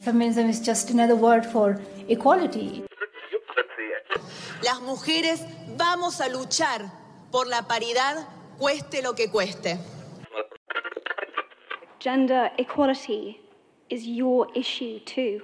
[0.00, 1.78] Feminism is just another word for
[2.08, 2.84] equality.
[4.62, 5.44] Las mujeres
[5.76, 6.90] vamos a luchar
[7.30, 8.26] por la paridad,
[8.58, 9.78] cueste lo que cueste.
[11.98, 13.40] Gender equality
[13.90, 15.42] is your issue too.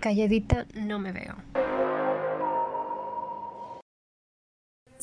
[0.00, 1.59] Calladita no me veo.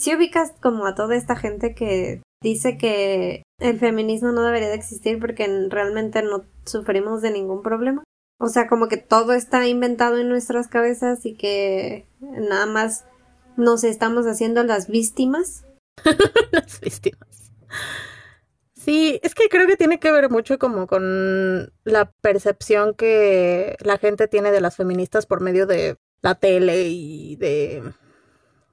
[0.07, 4.75] Si ubicas como a toda esta gente que dice que el feminismo no debería de
[4.75, 8.05] existir porque realmente no sufrimos de ningún problema.
[8.39, 13.03] O sea, como que todo está inventado en nuestras cabezas y que nada más
[13.57, 15.65] nos estamos haciendo las víctimas.
[16.51, 17.51] las víctimas.
[18.77, 23.97] Sí, es que creo que tiene que ver mucho como con la percepción que la
[23.97, 27.83] gente tiene de las feministas por medio de la tele y de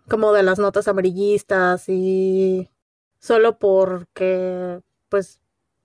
[0.09, 2.71] como de las notas amarillistas y
[3.19, 5.41] solo porque pues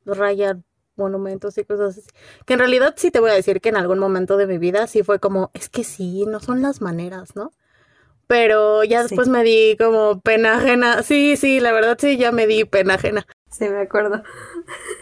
[0.06, 2.08] rayan monumentos y cosas así.
[2.46, 4.86] Que en realidad sí te voy a decir que en algún momento de mi vida
[4.88, 7.52] sí fue como, es que sí, no son las maneras, ¿no?
[8.28, 11.02] Pero ya después me di como pena ajena.
[11.02, 13.26] Sí, sí, la verdad sí, ya me di pena ajena.
[13.50, 14.22] Sí, me acuerdo.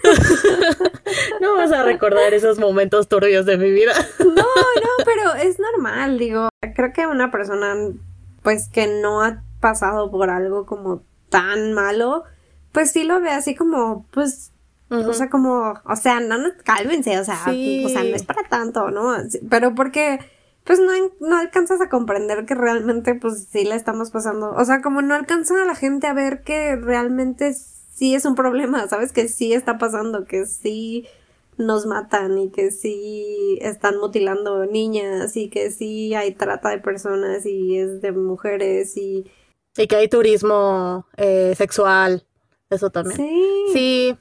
[1.41, 3.93] no vas a recordar esos momentos turbios de mi vida.
[4.19, 6.47] no, no, pero es normal, digo.
[6.73, 7.75] Creo que una persona
[8.47, 12.23] pues que no ha pasado por algo como tan malo,
[12.71, 14.53] pues sí lo ve así como, pues,
[14.89, 18.47] o sea, como, o sea, no, no, cálmense, o sea, o sea, no es para
[18.47, 19.17] tanto, ¿no?
[19.49, 20.19] Pero porque,
[20.63, 24.81] pues no, no alcanzas a comprender que realmente, pues sí la estamos pasando, o sea,
[24.81, 29.11] como no alcanza a la gente a ver que realmente sí es un problema, ¿sabes?
[29.11, 31.05] Que sí está pasando, que sí
[31.57, 37.45] nos matan y que sí están mutilando niñas y que sí hay trata de personas
[37.45, 39.25] y es de mujeres y...
[39.75, 42.25] Y que hay turismo eh, sexual,
[42.69, 43.17] eso también.
[43.17, 43.65] Sí.
[43.73, 44.17] Sí.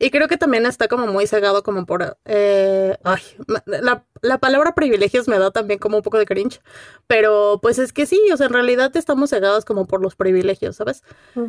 [0.00, 2.16] Y creo que también está como muy cegado como por...
[2.24, 3.22] Eh, ay,
[3.66, 6.60] la, la, palabra privilegios me da también como un poco de cringe,
[7.08, 10.76] pero pues es que sí, o sea, en realidad estamos cegados como por los privilegios,
[10.76, 11.02] ¿sabes?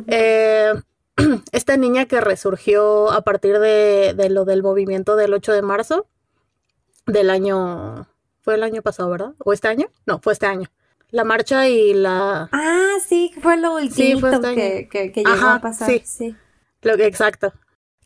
[0.08, 0.72] eh,
[1.52, 6.06] esta niña que resurgió a partir de, lo del movimiento del 8 de marzo
[7.06, 8.06] del año...
[8.42, 9.34] Fue el año pasado, ¿verdad?
[9.44, 9.88] ¿O este año?
[10.06, 10.70] No, fue este año.
[11.10, 12.48] La marcha y la...
[12.52, 15.90] Ah, sí, fue lo último este que, que, llegó a pasar.
[16.04, 16.34] Sí,
[16.80, 17.52] Lo que, exacto.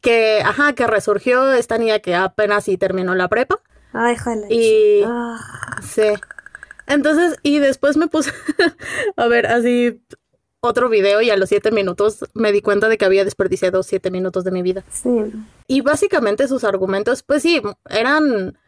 [0.00, 3.60] Que, ajá, que resurgió esta niña que apenas sí terminó la prepa.
[3.92, 4.50] Ay, joder.
[4.50, 5.04] Y...
[5.82, 6.14] Sí.
[6.86, 8.32] Entonces, y después me puse
[9.16, 10.02] a ver así
[10.64, 14.10] otro video y a los siete minutos me di cuenta de que había desperdiciado siete
[14.10, 14.84] minutos de mi vida.
[14.90, 15.10] Sí.
[15.66, 18.58] Y básicamente sus argumentos, pues sí, eran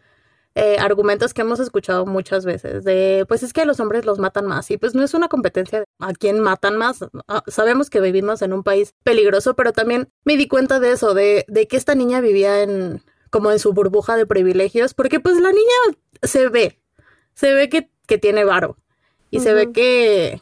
[0.54, 4.46] eh, argumentos que hemos escuchado muchas veces, de pues es que los hombres los matan
[4.46, 7.04] más y pues no es una competencia de a quién matan más.
[7.28, 11.14] Ah, sabemos que vivimos en un país peligroso, pero también me di cuenta de eso,
[11.14, 15.38] de, de que esta niña vivía en como en su burbuja de privilegios, porque pues
[15.40, 16.80] la niña se ve,
[17.34, 18.78] se ve que, que tiene varo
[19.30, 20.40] y se ve que,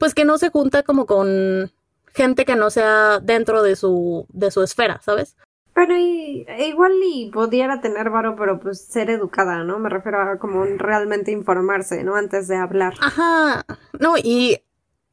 [0.00, 1.70] pues que no se junta como con
[2.14, 5.36] gente que no sea dentro de su, de su esfera, ¿sabes?
[5.74, 9.78] Pero igual y pudiera tener varo, pero pues ser educada, ¿no?
[9.78, 12.16] Me refiero a como realmente informarse, ¿no?
[12.16, 12.94] Antes de hablar.
[13.00, 13.66] Ajá.
[13.98, 14.62] No, y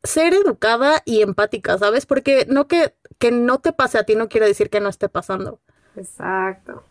[0.03, 2.06] ser educada y empática, ¿sabes?
[2.06, 5.09] Porque no que, que no te pase a ti no quiere decir que no esté
[5.09, 5.59] pasando.
[5.97, 6.86] Exacto.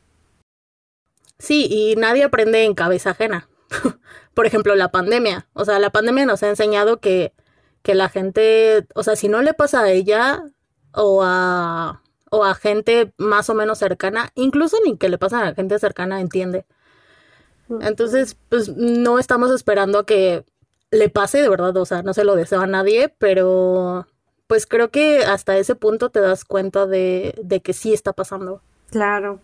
[1.39, 3.49] Sí, y nadie aprende en cabeza ajena.
[4.35, 5.47] Por ejemplo, la pandemia.
[5.55, 7.33] O sea, la pandemia nos ha enseñado que
[7.87, 10.43] que la gente, o sea, si no le pasa a ella
[10.93, 12.03] o a,
[12.33, 15.79] o a gente más o menos cercana, incluso ni que le pasa a la gente
[15.79, 16.67] cercana entiende.
[17.81, 20.45] Entonces, pues no estamos esperando a que
[20.91, 24.09] le pase, de verdad, o sea, no se lo deseo a nadie, pero
[24.49, 28.63] pues creo que hasta ese punto te das cuenta de, de que sí está pasando.
[28.91, 29.39] Claro.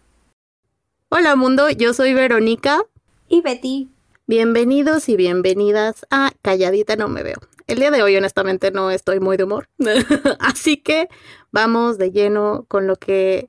[1.10, 2.82] Hola mundo, yo soy Verónica.
[3.28, 3.88] Y Betty.
[4.26, 7.38] Bienvenidos y bienvenidas a Calladita No Me Veo.
[7.72, 9.66] El día de hoy honestamente no estoy muy de humor.
[10.40, 11.08] Así que
[11.52, 13.48] vamos de lleno con lo que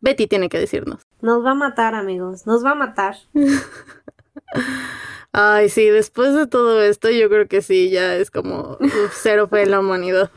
[0.00, 1.06] Betty tiene que decirnos.
[1.20, 2.46] Nos va a matar, amigos.
[2.46, 3.16] Nos va a matar.
[5.32, 8.78] Ay, sí, después de todo esto yo creo que sí, ya es como
[9.12, 10.30] cero fe en la humanidad.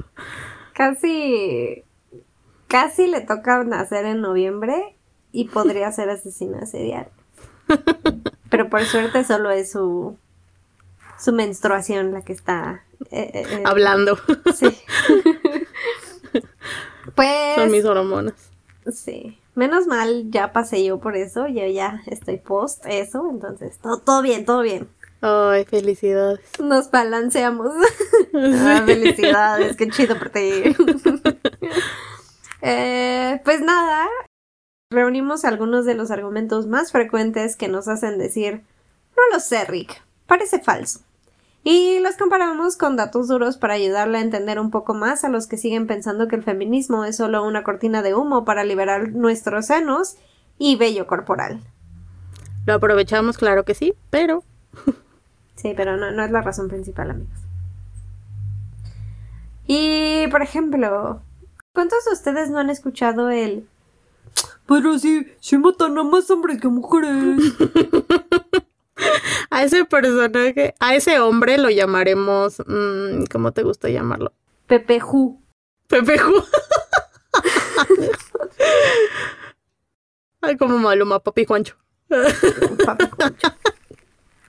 [0.74, 1.86] Casi,
[2.68, 4.98] casi le toca nacer en noviembre
[5.31, 7.08] y podría ser asesina serial.
[8.50, 10.18] Pero por suerte solo es su,
[11.24, 14.18] su menstruación la que está eh, eh, eh, hablando.
[14.54, 14.68] Sí.
[17.16, 17.56] pues.
[17.56, 18.52] Son mis hormonas.
[18.92, 19.40] Sí.
[19.56, 24.22] Menos mal, ya pasé yo por eso, yo ya estoy post eso, entonces todo, todo
[24.24, 24.90] bien, todo bien.
[25.22, 26.42] Ay, felicidades.
[26.60, 27.72] Nos balanceamos.
[28.36, 30.42] Ah, felicidades, qué chido por ti.
[32.66, 34.08] Eh, pues nada,
[34.90, 38.64] reunimos algunos de los argumentos más frecuentes que nos hacen decir,
[39.18, 41.02] no lo sé, Rick, parece falso.
[41.63, 45.48] Y los comparamos con datos duros para ayudarle a entender un poco más a los
[45.48, 49.68] que siguen pensando que el feminismo es solo una cortina de humo para liberar nuestros
[49.68, 50.18] senos
[50.57, 51.62] y vello corporal.
[52.65, 54.44] Lo aprovechamos, claro que sí, pero...
[55.56, 57.39] Sí, pero no, no es la razón principal, amigos.
[59.65, 61.21] Y, por ejemplo,
[61.74, 63.65] ¿cuántos de ustedes no han escuchado el...
[64.68, 67.12] Pero sí, se matan a más hombres que mujeres.
[69.50, 72.61] a ese personaje, a ese hombre lo llamaremos...
[72.65, 74.33] mmm, ¿Cómo te gusta llamarlo?
[74.67, 75.41] Pepeju.
[75.88, 76.33] Pepeju.
[80.41, 81.75] Ay, como Maluma, papi Juancho.
[82.85, 83.47] Papi Juancho.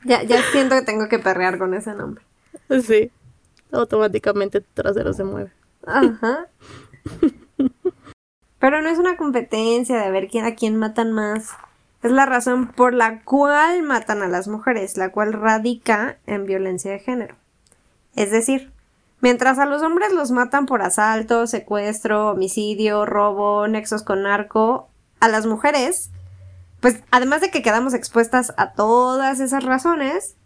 [0.04, 2.24] Ya, ya siento que tengo que perrear con ese nombre.
[2.82, 3.10] Sí.
[3.72, 5.52] Automáticamente tu trasero se mueve.
[5.86, 6.48] Ajá.
[8.58, 11.50] Pero no es una competencia de ver quién, a quién matan más.
[12.04, 16.90] Es la razón por la cual matan a las mujeres, la cual radica en violencia
[16.90, 17.34] de género.
[18.14, 18.70] Es decir,
[19.22, 25.28] mientras a los hombres los matan por asalto, secuestro, homicidio, robo, nexos con narco, a
[25.28, 26.10] las mujeres,
[26.80, 30.36] pues además de que quedamos expuestas a todas esas razones,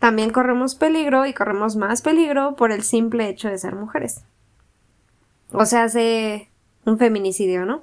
[0.00, 4.22] también corremos peligro y corremos más peligro por el simple hecho de ser mujeres.
[5.52, 6.50] O sea, hace
[6.84, 7.82] un feminicidio, ¿no?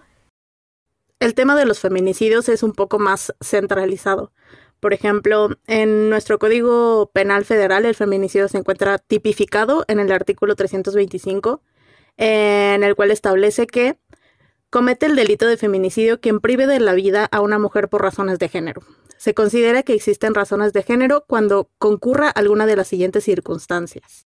[1.20, 4.32] El tema de los feminicidios es un poco más centralizado.
[4.80, 10.56] Por ejemplo, en nuestro Código Penal Federal el feminicidio se encuentra tipificado en el artículo
[10.56, 11.64] 325,
[12.18, 13.98] en el cual establece que
[14.70, 18.38] comete el delito de feminicidio quien prive de la vida a una mujer por razones
[18.38, 18.84] de género.
[19.18, 24.28] Se considera que existen razones de género cuando concurra alguna de las siguientes circunstancias.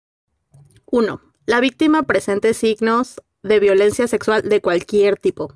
[0.86, 1.20] 1.
[1.46, 5.54] La víctima presente signos de violencia sexual de cualquier tipo.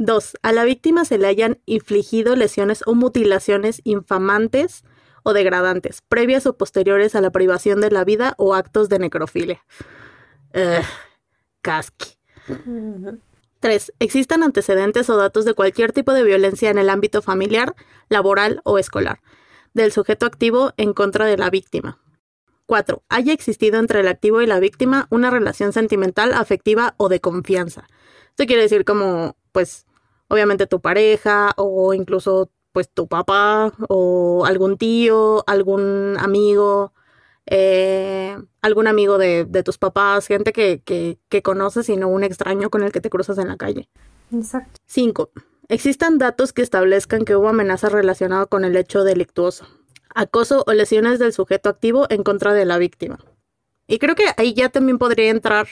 [0.00, 0.38] 2.
[0.40, 4.82] A la víctima se le hayan infligido lesiones o mutilaciones infamantes
[5.22, 9.62] o degradantes, previas o posteriores a la privación de la vida o actos de necrofilia.
[10.54, 10.82] Uh,
[11.60, 12.16] casqui.
[13.60, 13.92] 3.
[13.98, 17.74] Existan antecedentes o datos de cualquier tipo de violencia en el ámbito familiar,
[18.08, 19.20] laboral o escolar,
[19.74, 21.98] del sujeto activo en contra de la víctima.
[22.64, 23.02] 4.
[23.10, 27.86] Haya existido entre el activo y la víctima una relación sentimental, afectiva o de confianza.
[28.30, 29.84] Esto quiere decir como, pues,
[30.30, 36.94] obviamente tu pareja o incluso, pues, tu papá o algún tío, algún amigo,
[37.46, 42.24] eh, algún amigo de, de, tus papás, gente que, que, que conoces y no un
[42.24, 43.88] extraño con el que te cruzas en la calle.
[44.32, 44.80] Exacto.
[44.86, 45.30] 5.
[45.68, 49.66] Existan datos que establezcan que hubo amenaza relacionada con el hecho delictuoso,
[50.14, 53.18] acoso o lesiones del sujeto activo en contra de la víctima.
[53.86, 55.66] Y creo que ahí ya también podría entrar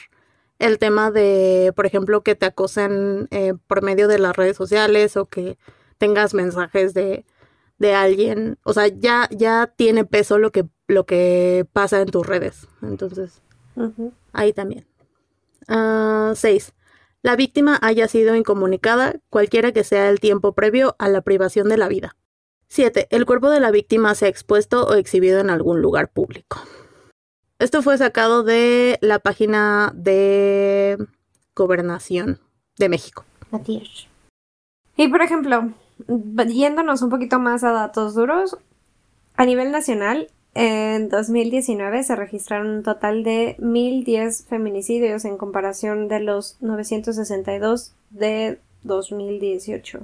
[0.58, 5.16] el tema de, por ejemplo, que te acosen eh, por medio de las redes sociales
[5.16, 5.58] o que
[5.98, 7.24] tengas mensajes de,
[7.78, 8.58] de alguien.
[8.64, 12.68] O sea, ya, ya tiene peso lo que, lo que pasa en tus redes.
[12.82, 13.42] Entonces,
[13.76, 14.12] uh -huh.
[14.32, 14.86] ahí también.
[15.68, 16.68] 6.
[16.68, 16.78] Uh,
[17.22, 21.76] la víctima haya sido incomunicada, cualquiera que sea el tiempo previo a la privación de
[21.76, 22.16] la vida.
[22.68, 23.08] 7.
[23.10, 26.58] El cuerpo de la víctima sea expuesto o exhibido en algún lugar público.
[27.58, 30.96] Esto fue sacado de la página de
[31.56, 32.38] Gobernación
[32.78, 33.24] de México.
[34.96, 35.70] Y por ejemplo,
[36.46, 38.56] yéndonos un poquito más a datos duros,
[39.34, 46.20] a nivel nacional, en 2019 se registraron un total de 1.010 feminicidios en comparación de
[46.20, 50.00] los 962 de 2018.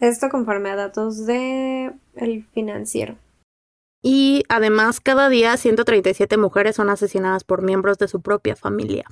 [0.00, 3.16] Esto conforme a datos de el financiero.
[4.08, 9.04] Y además, cada día 137 mujeres son asesinadas por miembros de su propia familia.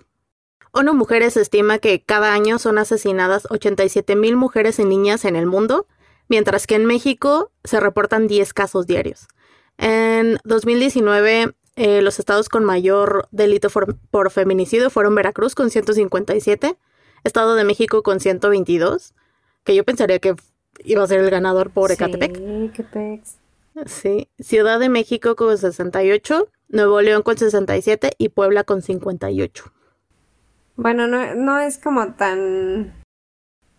[0.70, 5.46] ONU Mujeres estima que cada año son asesinadas 87 mil mujeres y niñas en el
[5.46, 5.88] mundo,
[6.28, 9.26] mientras que en México se reportan 10 casos diarios.
[9.78, 16.76] En 2019, eh, los estados con mayor delito por, por, feminicidio fueron Veracruz con 157,
[17.24, 19.12] Estado de México con 122,
[19.64, 20.36] que yo pensaría que
[20.84, 22.36] iba a ser el ganador por Ecatepec.
[22.36, 23.43] Sí, qué pex.
[23.86, 29.64] Sí, Ciudad de México con 68, Nuevo León con 67 y Puebla con 58.
[30.76, 32.94] Bueno, no, no es como tan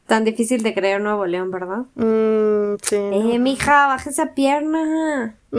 [0.05, 1.85] tan difícil de creer Nuevo León, ¿verdad?
[1.95, 2.95] Mm, sí.
[2.95, 5.37] Eh, mija, baja esa pierna.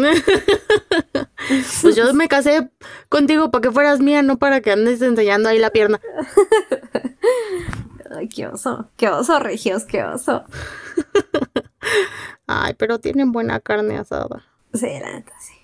[1.82, 2.70] pues yo me casé
[3.08, 6.00] contigo para que fueras mía, no para que andes enseñando ahí la pierna.
[8.16, 10.44] Ay, qué oso, qué oso, regios, qué oso.
[12.46, 14.44] Ay, pero tienen buena carne asada.
[14.72, 15.54] Sí, la neta, sí.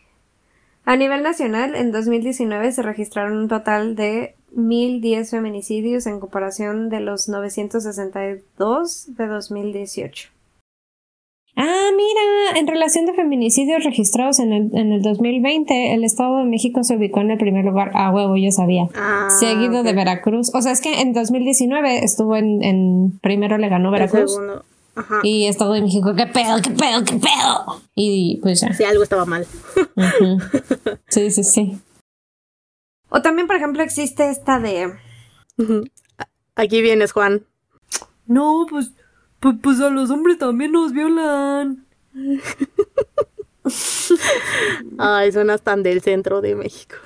[0.84, 7.00] A nivel nacional, en 2019 se registraron un total de 1.010 feminicidios en comparación de
[7.00, 10.30] los 962 de 2018.
[11.54, 16.44] Ah, mira, en relación de feminicidios registrados en el, en el 2020, el Estado de
[16.44, 17.92] México se ubicó en el primer lugar.
[17.94, 18.88] Ah, huevo, yo sabía.
[18.94, 19.92] Ah, Seguido de.
[19.92, 20.50] Veracruz.
[20.54, 24.32] O sea, es que en 2019 estuvo en, en primero le ganó El Veracruz.
[24.32, 24.64] segundo.
[24.94, 25.20] Ajá.
[25.22, 27.82] Y Estado de México, ¿qué pedo, qué pedo, qué pedo?
[27.94, 28.72] Y pues ya.
[28.72, 29.46] Sí, algo estaba mal.
[31.08, 31.78] Sí, sí, sí.
[33.10, 34.94] O también, por ejemplo, existe esta de...
[36.54, 37.44] Aquí vienes, Juan.
[38.26, 38.92] No, pues,
[39.38, 41.86] pues, pues a los hombres también nos violan.
[44.98, 46.96] Ay, suenas tan del centro de México.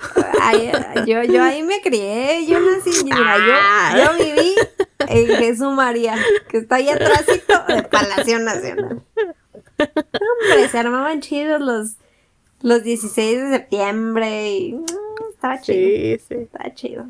[0.40, 0.72] Ay,
[1.06, 4.54] yo, yo ahí me crié, yo nací, mira, yo, yo viví
[5.08, 6.16] en Jesús María,
[6.48, 9.02] que está ahí atrásito de Palacio Nacional.
[9.78, 11.96] Hombre, se armaban chidos los,
[12.62, 14.84] los 16 de septiembre y mm,
[15.34, 16.34] estaba chido, Sí, sí.
[16.34, 17.06] estaba chido.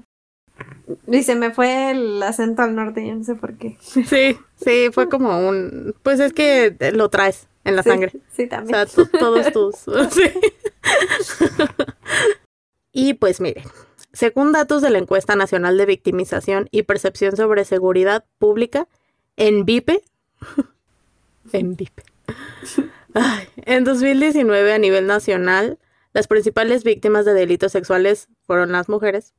[1.06, 3.76] Y se me fue el acento al norte, yo no sé por qué.
[3.80, 5.94] Sí, sí, fue como un...
[6.02, 8.12] Pues es que lo traes en la Sí, sangre.
[8.34, 8.74] Sí, O también.
[8.74, 9.76] sea, to- todos tus...
[10.12, 10.30] sí.
[12.92, 13.64] Y pues miren,
[14.12, 18.88] según datos de la encuesta nacional de victimización y percepción sobre seguridad pública,
[19.36, 20.02] en VIPE,
[21.52, 22.02] en VIPE,
[23.66, 25.78] en 2019 a nivel nacional,
[26.14, 29.34] las principales víctimas de delitos sexuales fueron las mujeres.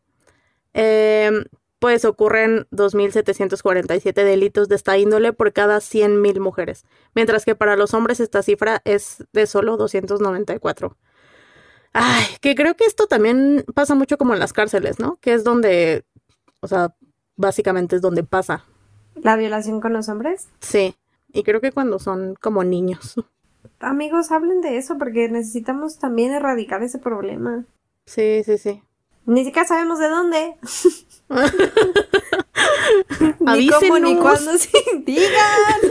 [0.74, 1.46] Em,
[1.79, 7.93] pues ocurren 2.747 delitos de esta índole por cada 100.000 mujeres, mientras que para los
[7.93, 10.98] hombres esta cifra es de solo 294.
[11.93, 15.17] Ay, que creo que esto también pasa mucho como en las cárceles, ¿no?
[15.17, 16.05] Que es donde,
[16.60, 16.96] o sea,
[17.36, 18.65] básicamente es donde pasa.
[19.15, 20.48] La violación con los hombres.
[20.60, 20.96] Sí,
[21.34, 23.15] y creo que cuando son como niños.
[23.79, 27.65] Amigos, hablen de eso porque necesitamos también erradicar ese problema.
[28.05, 28.81] Sí, sí, sí.
[29.27, 30.55] Ni siquiera sabemos de dónde.
[33.39, 34.57] Ni cómo ni cuándo.
[34.57, 34.72] Sí,
[35.05, 35.81] digan.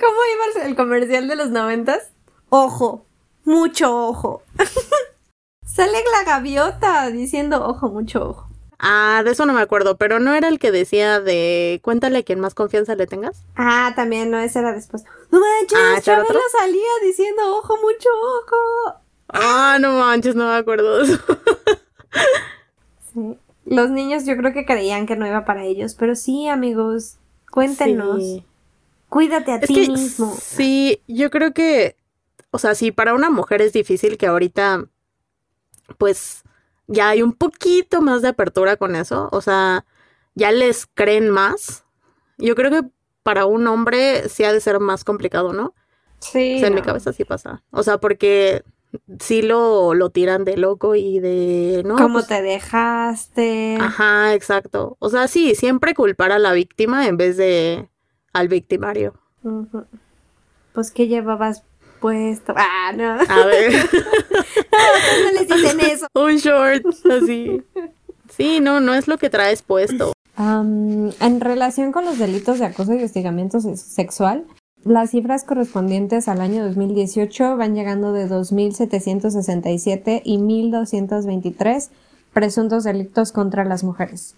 [0.00, 2.10] ¿Cómo iba el- comercial de los noventas?
[2.48, 3.06] Ojo,
[3.44, 4.42] mucho ojo.
[5.64, 8.48] Sale la gaviota diciendo ojo, mucho ojo.
[8.78, 12.22] Ah, de eso no me acuerdo, pero no era el que decía de cuéntale a
[12.22, 13.42] quien más confianza le tengas.
[13.56, 15.04] Ah, también, no, ese era después.
[15.30, 16.58] No manches, Ah, ¿ese era Chabelo otro?
[16.58, 18.08] salía diciendo ojo, mucho
[18.42, 19.00] ojo.
[19.28, 21.18] Ah, no manches, no me acuerdo de eso.
[23.12, 23.38] Sí.
[23.64, 27.16] Los niños yo creo que creían que no iba para ellos, pero sí, amigos,
[27.50, 28.18] cuéntenos.
[28.22, 28.44] Sí.
[29.08, 30.36] Cuídate a Es ti mismo.
[30.40, 31.96] sí, yo creo que,
[32.50, 34.84] o sea, sí, para una mujer es difícil que ahorita,
[35.98, 36.42] pues,
[36.86, 39.84] ya hay un poquito más de apertura con eso, o sea,
[40.34, 41.84] ya les creen más.
[42.38, 42.88] Yo creo que
[43.22, 45.74] para un hombre sí ha de ser más complicado, ¿no?
[46.20, 46.56] Sí.
[46.56, 47.62] O sea, en mi cabeza sí pasa.
[47.70, 48.62] O sea, porque
[49.20, 53.78] sí lo, lo tiran de loco y de, no, ¿Cómo pues, te dejaste?
[53.80, 54.96] Ajá, exacto.
[54.98, 57.88] O sea, sí, siempre culpar a la víctima en vez de
[58.32, 59.14] al victimario.
[60.72, 61.62] Pues, ¿qué llevabas
[62.00, 62.54] puesto?
[62.56, 63.12] Ah, no.
[63.28, 63.72] A ver,
[65.24, 66.06] no les dicen eso.
[66.14, 67.62] un short, así.
[68.28, 70.12] Sí, no, no es lo que traes puesto.
[70.38, 74.44] En relación con los delitos de acoso y hostigamiento se- sexual,
[74.86, 81.88] las cifras correspondientes al año 2018 van llegando de 2.767 y 1.223
[82.32, 84.36] presuntos delitos contra las mujeres.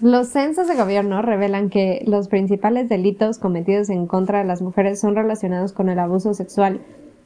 [0.00, 5.00] Los censos de gobierno revelan que los principales delitos cometidos en contra de las mujeres
[5.00, 6.82] son relacionados con el abuso sexual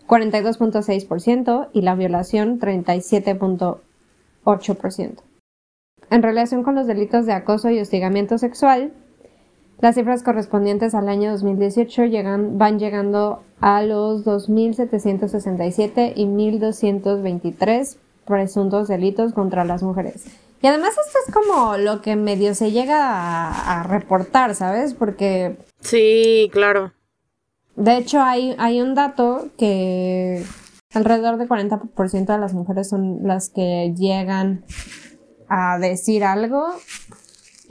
[0.06, 5.18] 42.6% y la violación 37.8%.
[6.10, 8.94] En relación con los delitos de acoso y hostigamiento sexual,
[9.82, 18.86] las cifras correspondientes al año 2018 llegan, van llegando a los 2.767 y 1.223 presuntos
[18.86, 20.24] delitos contra las mujeres.
[20.62, 24.94] Y además esto es como lo que medio se llega a, a reportar, ¿sabes?
[24.94, 26.92] Porque Sí, claro.
[27.74, 30.44] de hecho hay, hay un dato que
[30.94, 34.64] alrededor del 40% de las mujeres son las que llegan
[35.48, 36.68] a decir algo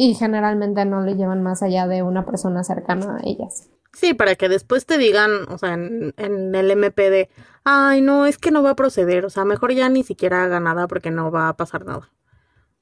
[0.04, 3.70] y generalmente no le llevan más allá de una persona cercana a ellas.
[3.94, 7.30] Sí, para que después te digan, o sea, en, en el MP de,
[7.66, 10.60] ay, no, es que no va a proceder, o sea, mejor ya ni siquiera haga
[10.60, 12.10] nada porque no va a pasar nada.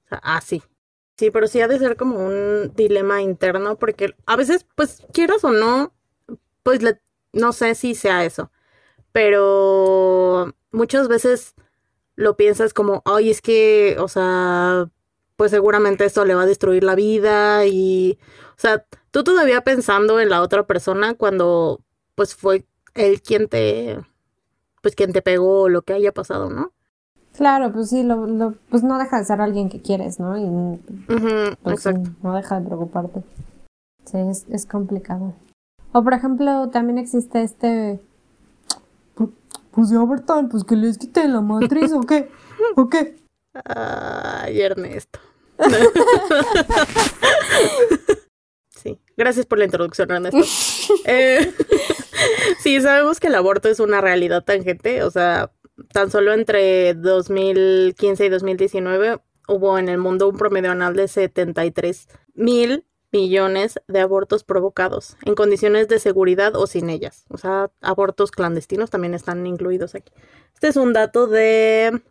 [0.05, 0.63] O sea, así.
[1.17, 5.43] Sí, pero sí ha de ser como un dilema interno porque a veces, pues, quieras
[5.43, 5.93] o no,
[6.63, 7.01] pues le-
[7.33, 8.51] no sé si sea eso,
[9.11, 11.55] pero muchas veces
[12.15, 14.89] lo piensas como, ay, es que, o sea,
[15.39, 18.19] pues seguramente esto le va a destruir la vida y,
[18.49, 21.79] o sea, tú todavía pensando en la otra persona cuando,
[22.15, 24.01] pues, fue él quien te,
[24.81, 26.73] pues, quien te pegó o lo que haya pasado, ¿no?
[27.37, 30.37] Claro, pues sí, lo, lo, pues no deja de ser alguien que quieres, ¿no?
[30.37, 30.77] Y
[31.07, 32.09] pues, exacto.
[32.21, 33.23] no deja de preocuparte.
[34.03, 35.35] Sí, es, es complicado.
[35.93, 38.01] O por ejemplo, también existe este...
[39.15, 39.31] pu-
[39.71, 42.29] Pues ya, Bertán, pues que les quiten la matriz o qué,
[42.75, 43.15] o qué.
[43.63, 45.19] Ay, Ernesto.
[48.69, 50.39] Sí, gracias por la introducción, Ernesto.
[51.05, 51.53] Eh,
[52.59, 55.51] sí, sabemos que el aborto es una realidad tangente, o sea,
[55.93, 62.07] tan solo entre 2015 y 2019 hubo en el mundo un promedio anual de 73
[62.35, 67.25] mil millones de abortos provocados en condiciones de seguridad o sin ellas.
[67.29, 70.13] O sea, abortos clandestinos también están incluidos aquí.
[70.53, 72.01] Este es un dato de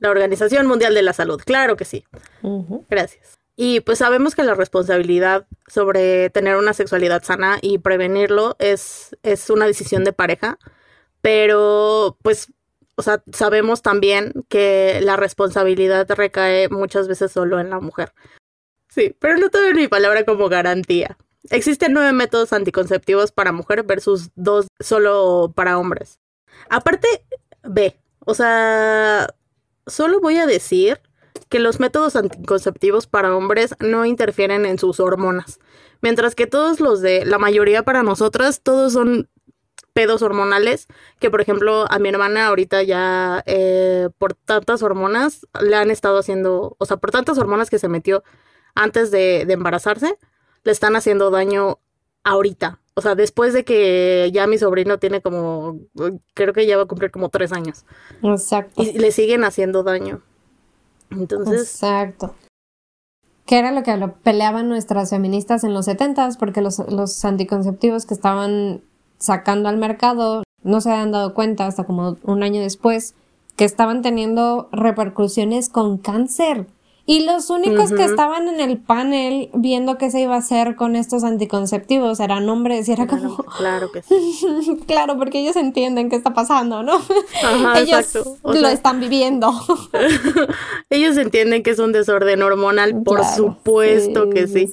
[0.00, 1.40] la Organización Mundial de la Salud.
[1.44, 2.04] Claro que sí.
[2.88, 3.38] Gracias.
[3.56, 9.50] Y pues sabemos que la responsabilidad sobre tener una sexualidad sana y prevenirlo es, es
[9.50, 10.58] una decisión de pareja,
[11.20, 12.52] pero pues,
[12.94, 18.14] o sea, sabemos también que la responsabilidad recae muchas veces solo en la mujer.
[18.88, 21.18] Sí, pero no tomen mi palabra como garantía.
[21.50, 26.18] Existen nueve métodos anticonceptivos para mujer versus dos solo para hombres.
[26.70, 27.08] Aparte,
[27.62, 29.28] ve, o sea,
[29.90, 31.00] solo voy a decir
[31.48, 35.58] que los métodos anticonceptivos para hombres no interfieren en sus hormonas,
[36.00, 39.28] mientras que todos los de la mayoría para nosotras, todos son
[39.92, 40.86] pedos hormonales,
[41.18, 46.18] que por ejemplo a mi hermana ahorita ya eh, por tantas hormonas le han estado
[46.18, 48.22] haciendo, o sea, por tantas hormonas que se metió
[48.74, 50.16] antes de, de embarazarse,
[50.62, 51.80] le están haciendo daño
[52.24, 52.79] ahorita.
[52.94, 55.78] O sea, después de que ya mi sobrino tiene como,
[56.34, 57.84] creo que ya va a cumplir como tres años.
[58.22, 58.82] Exacto.
[58.82, 60.22] Y le siguen haciendo daño.
[61.10, 62.34] Entonces, Exacto.
[63.46, 68.06] Que era lo que lo peleaban nuestras feministas en los setentas, porque los, los anticonceptivos
[68.06, 68.82] que estaban
[69.18, 73.14] sacando al mercado no se habían dado cuenta hasta como un año después
[73.56, 76.66] que estaban teniendo repercusiones con cáncer.
[77.10, 80.94] Y los únicos que estaban en el panel viendo qué se iba a hacer con
[80.94, 84.14] estos anticonceptivos eran hombres y era claro, como, claro que sí.
[84.86, 87.02] claro, porque ellos entienden qué está pasando, ¿no?
[87.42, 88.36] Ajá, ellos exacto.
[88.42, 89.52] O lo sea, están viviendo.
[90.88, 94.72] ellos entienden que es un desorden hormonal, por Claro, supuesto que sí.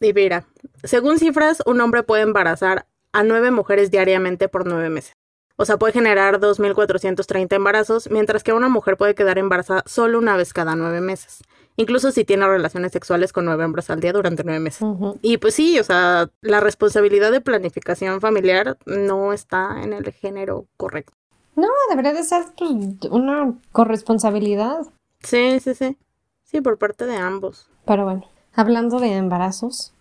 [0.00, 0.48] Y mira,
[0.82, 5.14] según cifras, un hombre puede embarazar a nueve mujeres diariamente por nueve meses.
[5.54, 10.36] O sea, puede generar 2.430 embarazos, mientras que una mujer puede quedar embarazada solo una
[10.36, 11.42] vez cada nueve meses.
[11.76, 14.86] Incluso si tiene relaciones sexuales con nueve hombres al día durante nueve meses.
[15.22, 20.66] Y pues sí, o sea, la responsabilidad de planificación familiar no está en el género
[20.76, 21.12] correcto.
[21.56, 22.70] No, debería de ser pues,
[23.10, 24.86] una corresponsabilidad.
[25.22, 25.96] Sí, sí, sí.
[26.44, 27.68] Sí, por parte de ambos.
[27.86, 29.92] Pero bueno, hablando de embarazos.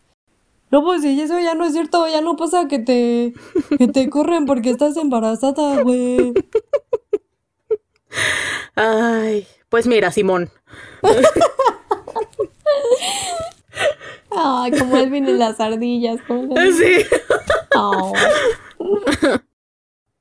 [0.70, 3.34] No, pues sí, eso ya no es cierto, ya no pasa que te,
[3.78, 6.34] que te corren porque estás embarazada, güey.
[8.76, 10.50] Ay, pues mira, Simón.
[14.32, 16.22] Ay, como Elvin en las ardillas.
[16.28, 17.06] como le- Sí.
[17.76, 18.14] Oh.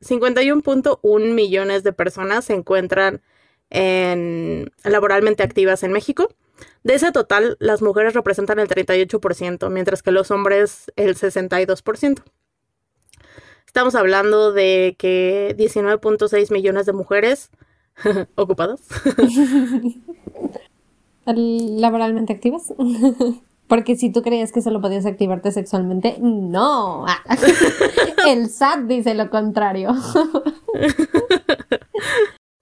[0.00, 3.22] 51.1 millones de personas se encuentran
[3.70, 6.34] en, laboralmente activas en México.
[6.82, 12.22] De ese total, las mujeres representan el 38%, mientras que los hombres el 62%.
[13.66, 17.50] Estamos hablando de que 19.6 millones de mujeres
[18.34, 18.80] ocupadas.
[21.26, 22.72] ¿Laboralmente activas?
[23.68, 27.06] Porque si tú creías que solo podías activarte sexualmente, no.
[28.26, 29.94] El SAT dice lo contrario.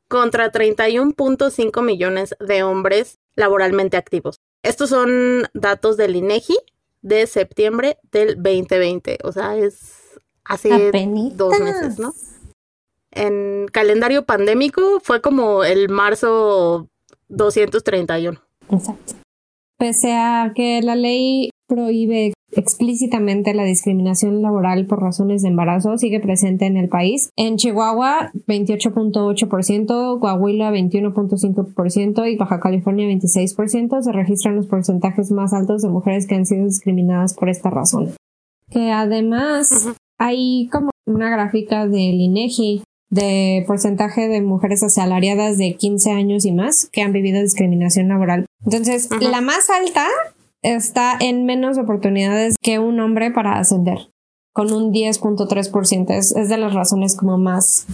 [0.08, 4.40] contra 31.5 millones de hombres laboralmente activos.
[4.62, 6.58] Estos son datos del INEGI
[7.02, 11.38] de septiembre del 2020, o sea, es hace Apenitas.
[11.38, 12.12] dos meses, ¿no?
[13.10, 16.88] En calendario pandémico fue como el marzo
[17.28, 18.38] 231.
[18.70, 19.14] Exacto.
[19.78, 26.18] Pese a que la ley prohíbe explícitamente la discriminación laboral por razones de embarazo, sigue
[26.18, 27.30] presente en el país.
[27.36, 35.82] En Chihuahua, 28.8%, Coahuila, 21.5% y Baja California, 26%, se registran los porcentajes más altos
[35.82, 38.14] de mujeres que han sido discriminadas por esta razón.
[38.70, 46.10] Que además hay como una gráfica del INEGI de porcentaje de mujeres asalariadas de 15
[46.12, 48.46] años y más que han vivido discriminación laboral.
[48.64, 50.06] Entonces, la más alta
[50.62, 54.10] está en menos oportunidades que un hombre para ascender,
[54.52, 56.10] con un 10.3%.
[56.10, 57.86] Es, es de las razones como más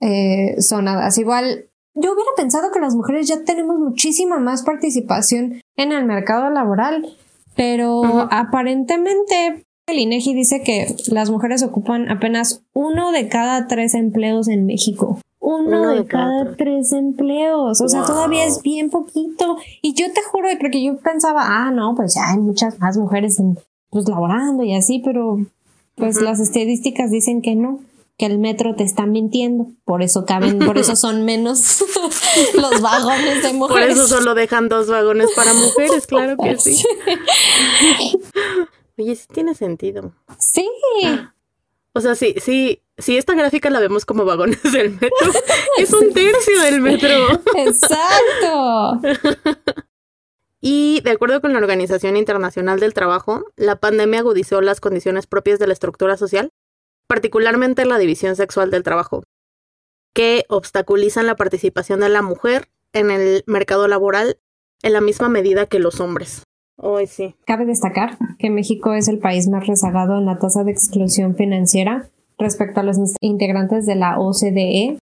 [0.00, 1.16] eh, sonadas.
[1.18, 6.50] Igual, yo hubiera pensado que las mujeres ya tenemos muchísima más participación en el mercado
[6.50, 7.16] laboral,
[7.56, 14.48] pero aparentemente el INEGI dice que las mujeres ocupan apenas uno de cada tres empleos
[14.48, 15.18] en México.
[15.38, 17.80] uno, de, cada, tres empleos.
[17.80, 19.56] O sea, todavía es bien poquito.
[19.82, 23.38] Y yo te juro, porque yo pensaba, ah, no, pues ya hay muchas más mujeres
[23.40, 23.58] en,
[23.90, 25.38] pues laborando y así, pero
[25.96, 27.80] pues las estadísticas dicen que no,
[28.16, 29.66] que el metro te está mintiendo.
[29.84, 31.84] Por eso caben, por eso son menos
[32.54, 33.94] los vagones de mujeres.
[33.94, 36.82] Por eso solo dejan dos vagones para mujeres, claro que sí.
[39.00, 40.12] Oye, sí tiene sentido.
[40.38, 40.68] Sí.
[41.92, 45.10] O sea, sí, sí, si esta gráfica la vemos como vagones del metro,
[45.76, 47.10] es un tercio del metro.
[47.56, 49.00] Exacto.
[50.62, 55.58] Y de acuerdo con la Organización Internacional del Trabajo, la pandemia agudizó las condiciones propias
[55.58, 56.50] de la estructura social,
[57.08, 59.24] particularmente la división sexual del trabajo,
[60.14, 64.38] que obstaculizan la participación de la mujer en el mercado laboral
[64.82, 66.44] en la misma medida que los hombres.
[66.82, 67.34] Hoy sí.
[67.44, 72.08] Cabe destacar que México es el país más rezagado en la tasa de exclusión financiera
[72.38, 74.98] respecto a los integrantes de la OCDE.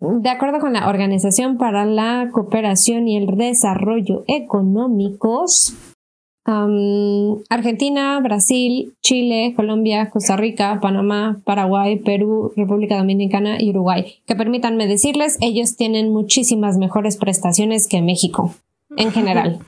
[0.00, 5.74] De acuerdo con la Organización para la Cooperación y el Desarrollo Económicos,
[7.48, 14.16] Argentina, Brasil, Chile, Colombia, Costa Rica, Panamá, Paraguay, Perú, República Dominicana y Uruguay.
[14.26, 18.54] Que permítanme decirles, ellos tienen muchísimas mejores prestaciones que México,
[18.96, 19.60] en general.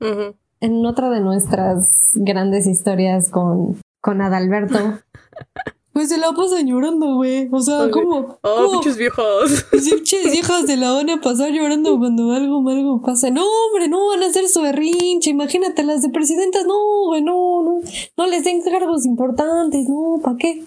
[0.60, 4.78] En otra de nuestras grandes historias con, con Adalberto,
[5.92, 7.48] pues se la pasan llorando, güey.
[7.50, 8.38] O sea, como.
[8.42, 9.66] Oh, pinches viejas.
[9.70, 13.30] Pinches viejas de la van a pasar llorando cuando algo algo pasa.
[13.30, 15.30] No, hombre, no van a hacer su berrinche.
[15.30, 16.64] Imagínate las de presidentas.
[16.66, 17.80] No, güey, no, no.
[18.16, 19.88] No les den cargos importantes.
[19.88, 20.64] No, ¿para qué?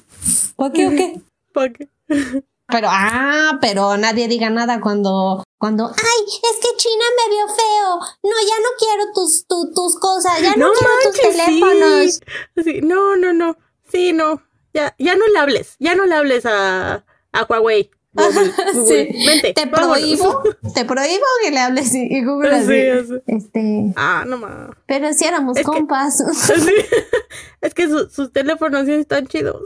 [0.55, 1.21] ¿Para qué o qué?
[1.53, 1.89] ¿Para qué?
[2.71, 7.99] Pero, ah, pero nadie diga nada cuando, cuando, ay, es que China me vio feo.
[8.23, 12.19] No, ya no quiero tus, tus cosas, ya no, quiero tus teléfonos.
[12.63, 12.81] sí.
[12.81, 13.57] No, no, no.
[13.91, 14.41] Sí, no.
[14.73, 17.03] Ya, ya no le hables, ya no le hables a,
[17.33, 17.91] a Huawei.
[18.87, 19.09] sí.
[19.25, 23.21] Vente, te prohíbo, te prohíbo que le hables y Google así.
[23.27, 23.93] Este.
[23.95, 24.71] Ah, no más.
[24.85, 26.21] Pero si éramos compas.
[27.61, 29.61] Es que sus teléfonos sí están chidos.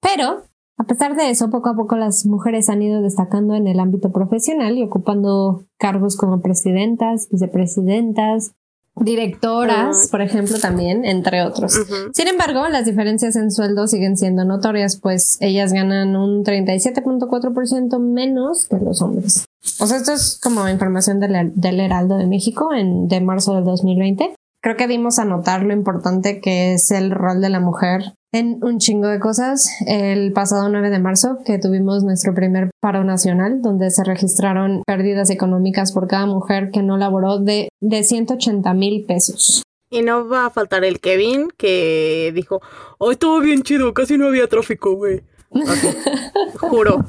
[0.00, 0.44] Pero,
[0.78, 4.10] a pesar de eso, poco a poco las mujeres han ido destacando en el ámbito
[4.10, 8.52] profesional y ocupando cargos como presidentas, vicepresidentas,
[8.96, 11.78] directoras, por ejemplo, también, entre otros.
[12.12, 18.66] Sin embargo, las diferencias en sueldo siguen siendo notorias, pues ellas ganan un 37.4% menos
[18.68, 19.46] que los hombres.
[19.78, 23.64] O sea, esto es como información del, del Heraldo de México en, de marzo del
[23.64, 24.34] 2020.
[24.62, 28.62] Creo que dimos a notar lo importante que es el rol de la mujer en
[28.62, 29.70] un chingo de cosas.
[29.86, 35.30] El pasado 9 de marzo, que tuvimos nuestro primer paro nacional, donde se registraron pérdidas
[35.30, 39.62] económicas por cada mujer que no laboró de, de 180 mil pesos.
[39.90, 42.60] Y no va a faltar el Kevin que dijo,
[42.98, 45.22] hoy estuvo bien chido, casi no había tráfico, güey.
[46.60, 47.06] Juro.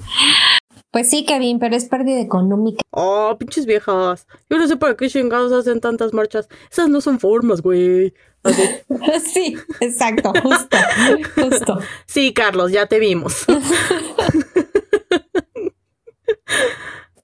[0.91, 2.82] Pues sí, Kevin, pero es pérdida económica.
[2.91, 4.27] Oh, pinches viejas.
[4.49, 6.49] Yo no sé para qué chingados hacen tantas marchas.
[6.69, 8.13] Esas no son formas, güey.
[9.34, 10.77] sí, exacto, justo,
[11.36, 11.80] justo.
[12.06, 13.45] Sí, Carlos, ya te vimos.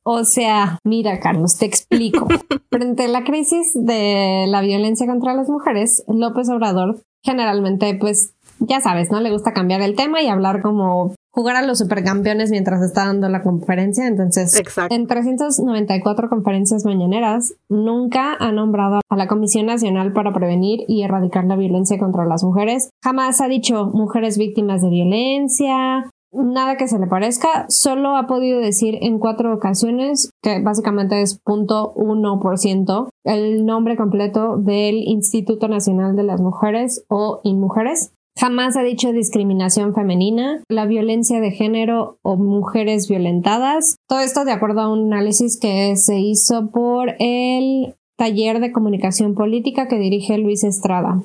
[0.10, 2.30] O sea, mira, Carlos, te explico.
[2.71, 8.80] Frente a la crisis de la violencia contra las mujeres, López Obrador generalmente, pues, ya
[8.80, 9.19] sabes, ¿no?
[9.19, 13.30] Le gusta cambiar el tema y hablar como jugar a los supercampeones mientras está dando
[13.30, 14.08] la conferencia.
[14.08, 21.04] Entonces, en 394 conferencias mañaneras, nunca ha nombrado a la Comisión Nacional para Prevenir y
[21.04, 22.89] Erradicar la Violencia contra las Mujeres.
[23.04, 28.60] Jamás ha dicho mujeres víctimas de violencia, nada que se le parezca, solo ha podido
[28.60, 34.95] decir en cuatro ocasiones, que básicamente es punto uno por ciento, el nombre completo del
[34.95, 38.12] Instituto Nacional de las Mujeres o InMujeres.
[38.39, 43.95] Jamás ha dicho discriminación femenina, la violencia de género o mujeres violentadas.
[44.08, 49.34] Todo esto de acuerdo a un análisis que se hizo por el taller de comunicación
[49.34, 51.23] política que dirige Luis Estrada.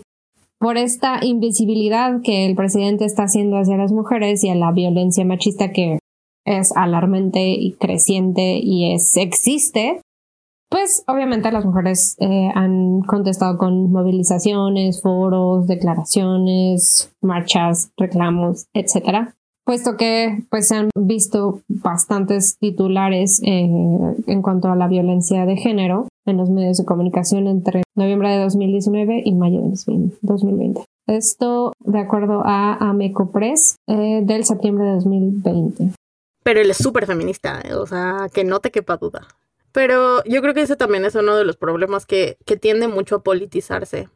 [0.58, 5.24] Por esta invisibilidad que el presidente está haciendo hacia las mujeres y a la violencia
[5.26, 5.98] machista que
[6.46, 10.00] es alarmante y creciente y es existe,
[10.72, 19.34] pues obviamente las mujeres eh, han contestado con movilizaciones, foros, declaraciones, marchas, reclamos, etcétera.
[19.66, 23.68] Puesto que pues se han visto bastantes titulares eh,
[24.26, 28.38] en cuanto a la violencia de género en los medios de comunicación entre noviembre de
[28.38, 30.84] 2019 y mayo de 2020.
[31.06, 35.90] Esto de acuerdo a Ameco Press eh, del septiembre de 2020.
[36.42, 39.28] Pero él es súper feminista, o sea, que no te quepa duda.
[39.72, 43.16] Pero yo creo que ese también es uno de los problemas que, que tiende mucho
[43.16, 44.08] a politizarse.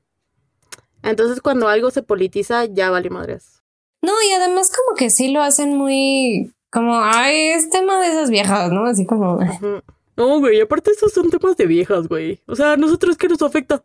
[1.03, 3.63] Entonces cuando algo se politiza ya vale madres.
[4.03, 8.31] No, y además como que sí lo hacen muy Como, ay, es tema de esas
[8.31, 8.85] viejas, ¿no?
[8.85, 9.39] Así como...
[10.17, 12.41] No, güey, aparte estos son temas de viejas, güey.
[12.47, 13.83] O sea, ¿a nosotros qué nos afecta?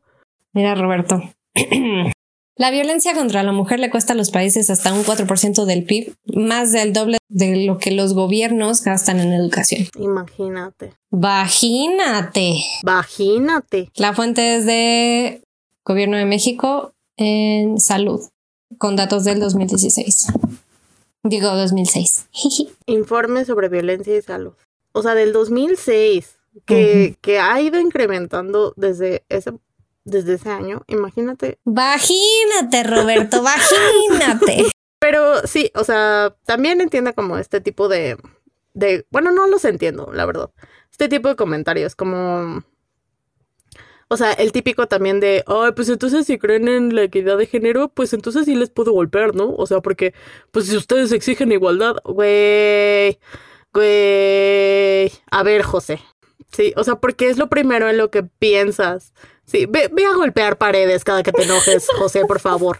[0.54, 1.22] Mira, Roberto.
[2.58, 6.14] La violencia contra la mujer le cuesta a los países hasta un 4% del PIB,
[6.36, 9.88] más del doble de lo que los gobiernos gastan en educación.
[9.98, 10.94] Imagínate.
[11.10, 12.62] Vagínate.
[12.84, 13.90] Vagínate.
[13.96, 15.42] La fuente es de
[15.86, 18.22] Gobierno de México en salud,
[18.78, 20.28] con datos del 2016.
[21.24, 22.28] Digo 2006.
[22.86, 24.54] Informe sobre violencia y salud.
[24.92, 29.54] O sea, del 2006, que, que ha ido incrementando desde ese,
[30.04, 30.84] desde ese año.
[30.88, 31.60] Imagínate.
[31.64, 34.66] Vagínate, Roberto, vagínate.
[35.00, 38.18] Pero sí, o sea, también entiende como este tipo de,
[38.74, 40.52] de, bueno, no los entiendo, la verdad.
[40.92, 42.64] Este tipo de comentarios, como,
[44.12, 47.46] o sea, el típico también de, ay, pues entonces si creen en la equidad de
[47.46, 49.56] género, pues entonces sí les puedo golpear, ¿no?
[49.56, 50.14] O sea, porque,
[50.52, 53.18] pues si ustedes exigen igualdad, güey,
[53.74, 56.02] güey, a ver, José.
[56.52, 59.14] Sí, o sea, porque es lo primero en lo que piensas.
[59.52, 62.80] Sí, ve, ve a golpear paredes cada que te enojes, José, por favor.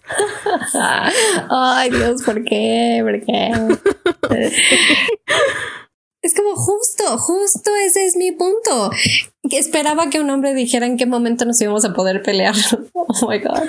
[1.50, 3.02] Ay, Dios, ¿por qué?
[3.04, 3.52] ¿Por qué?
[6.22, 8.92] Es como justo, justo ese es mi punto.
[9.50, 12.56] Esperaba que un hombre dijera en qué momento nos íbamos a poder pelear.
[12.94, 13.68] Oh my God.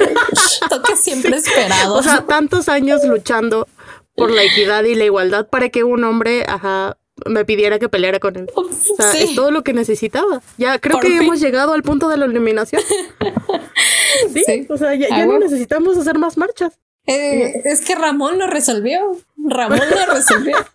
[0.70, 1.94] Lo que siempre he esperado.
[1.94, 3.66] O sea, tantos años luchando
[4.14, 8.18] por la equidad y la igualdad para que un hombre, ajá, me pidiera que peleara
[8.20, 8.50] con él.
[8.54, 9.24] O sea, Sí.
[9.24, 10.42] es todo lo que necesitaba.
[10.58, 11.22] Ya creo Por que fin.
[11.22, 12.82] hemos llegado al punto de la eliminación.
[14.32, 14.66] Sí, Sí.
[14.68, 16.78] o sea, ya, Ah, ya no necesitamos hacer más marchas.
[17.06, 19.00] Eh, es que Ramón lo resolvió.
[19.36, 20.56] Ramón lo resolvió.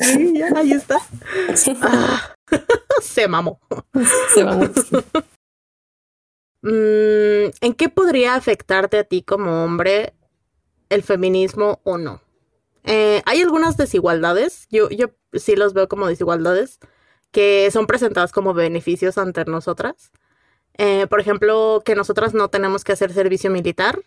[0.00, 0.96] Sí, ya, ahí está.
[1.82, 2.34] Ah,
[3.02, 3.58] se mamó.
[4.34, 4.66] Se mamó.
[6.62, 10.12] Mm, ¿En qué podría afectarte a ti como hombre
[10.88, 12.20] el feminismo o no?
[12.84, 16.78] Eh, hay algunas desigualdades, yo, yo sí los veo como desigualdades,
[17.32, 20.10] que son presentadas como beneficios ante nosotras.
[20.78, 24.02] Eh, por ejemplo, que nosotras no tenemos que hacer servicio militar,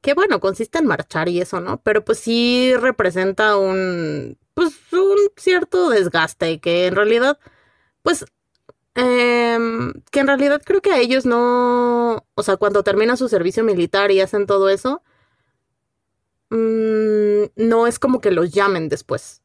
[0.00, 1.80] que bueno, consiste en marchar y eso, ¿no?
[1.82, 7.38] Pero pues sí representa un, pues un cierto desgaste, que en realidad,
[8.02, 8.26] pues
[8.94, 13.64] Em, que en realidad creo que a ellos no, o sea, cuando terminan su servicio
[13.64, 15.02] militar y hacen todo eso,
[16.52, 19.42] mm, no es como que los llamen después.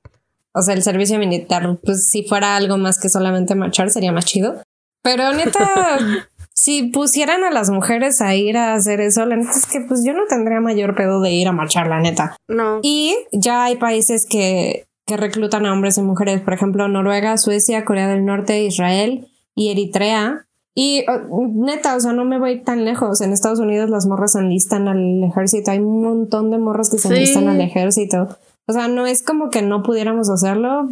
[0.54, 4.26] O sea, el servicio militar, pues si fuera algo más que solamente marchar, sería más
[4.26, 4.62] chido.
[5.04, 6.00] Pero neta,
[6.54, 10.04] si pusieran a las mujeres a ir a hacer eso, la neta es que pues
[10.04, 12.36] yo no tendría mayor pedo de ir a marchar, la neta.
[12.48, 12.80] No.
[12.82, 17.86] Y ya hay países que, que reclutan a hombres y mujeres, por ejemplo, Noruega, Suecia,
[17.86, 20.47] Corea del Norte, Israel y Eritrea.
[20.80, 23.22] Y oh, neta, o sea, no me voy tan lejos.
[23.22, 25.72] En Estados Unidos las morras se enlistan al ejército.
[25.72, 27.14] Hay un montón de morras que se Sí.
[27.16, 28.38] enlistan al ejército.
[28.68, 30.88] O sea, no es como que no pudiéramos hacerlo.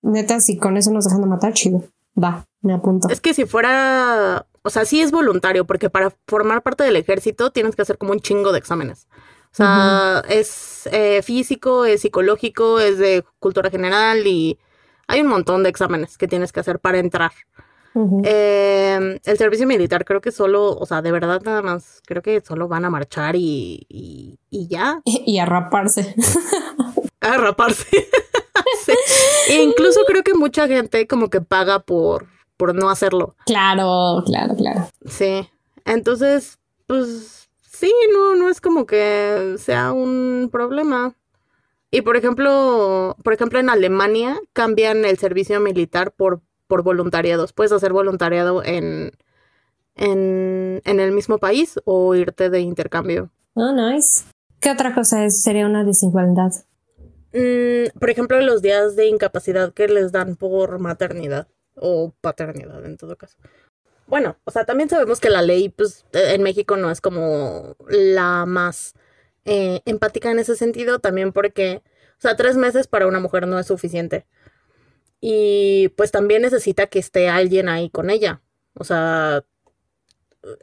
[0.00, 1.84] Neta, si con eso nos dejan de matar, chido.
[2.16, 3.08] Va, me apunto.
[3.10, 7.50] Es que si fuera, o sea, sí es voluntario, porque para formar parte del ejército
[7.50, 9.08] tienes que hacer como un chingo de exámenes.
[9.52, 14.58] O sea, es eh, físico, es psicológico, es de cultura general y
[15.06, 17.32] hay un montón de exámenes que tienes que hacer para entrar.
[18.24, 22.40] Eh, el servicio militar creo que solo, o sea, de verdad nada más, creo que
[22.40, 26.14] solo van a marchar y, y, y ya, Y a raparse.
[27.20, 28.08] a raparse.
[28.84, 28.92] Sí.
[29.48, 33.34] E incluso creo que mucha gente como que paga por, por no hacerlo.
[33.46, 34.88] claro, claro, claro.
[35.06, 35.48] Sí.
[35.84, 41.14] Entonces, pues sí, no, no es como que sea un problema.
[41.90, 47.52] Y por ejemplo, por ejemplo, en Alemania cambian el servicio militar por, por voluntariados.
[47.52, 49.10] Puedes hacer voluntariado en,
[49.96, 53.30] en, en el mismo país o irte de intercambio.
[53.54, 54.24] Oh, nice.
[54.60, 56.52] ¿Qué otra cosa es, sería una desigualdad?
[57.32, 62.96] Mm, por ejemplo, los días de incapacidad que les dan por maternidad o paternidad en
[62.96, 63.36] todo caso.
[64.06, 67.76] Bueno, o sea, también sabemos que la ley, pues, eh, en México no es como
[67.88, 68.94] la más
[69.44, 71.82] eh, empática en ese sentido, también porque,
[72.18, 74.26] o sea, tres meses para una mujer no es suficiente.
[75.20, 78.40] Y pues también necesita que esté alguien ahí con ella.
[78.74, 79.44] O sea,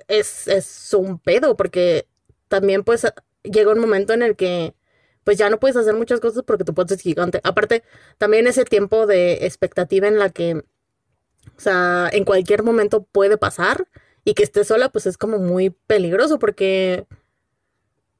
[0.07, 2.07] es, es un pedo, porque
[2.47, 3.05] también pues
[3.43, 4.73] llega un momento en el que
[5.25, 7.41] pues ya no puedes hacer muchas cosas porque tu pote es gigante.
[7.43, 7.83] Aparte,
[8.17, 13.87] también ese tiempo de expectativa en la que, o sea, en cualquier momento puede pasar
[14.23, 17.07] y que estés sola, pues es como muy peligroso porque,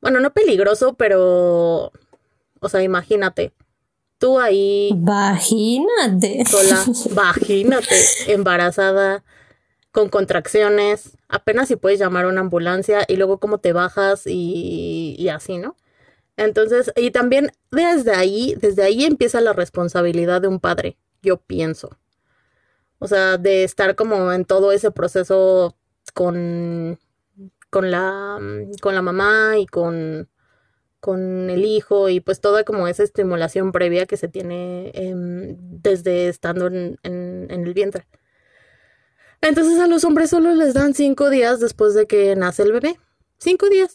[0.01, 1.91] bueno, no peligroso, pero,
[2.59, 3.53] o sea, imagínate,
[4.17, 6.45] tú ahí Vagínate.
[6.45, 7.95] sola, vagínate,
[8.27, 9.23] embarazada,
[9.91, 15.15] con contracciones, apenas si puedes llamar a una ambulancia y luego cómo te bajas y,
[15.17, 15.75] y así, ¿no?
[16.37, 21.97] Entonces, y también desde ahí, desde ahí empieza la responsabilidad de un padre, yo pienso.
[22.99, 25.77] O sea, de estar como en todo ese proceso
[26.13, 26.99] con,
[27.69, 28.39] con la,
[28.81, 30.29] con la mamá y con,
[31.05, 36.29] con el hijo y pues toda como esa estimulación previa que se tiene em, desde
[36.29, 38.07] estando en, en, en el vientre.
[39.39, 42.97] Entonces a los hombres solo les dan cinco días después de que nace el bebé.
[43.37, 43.93] Cinco días.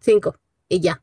[0.00, 0.34] Cinco.
[0.68, 1.00] Y ya.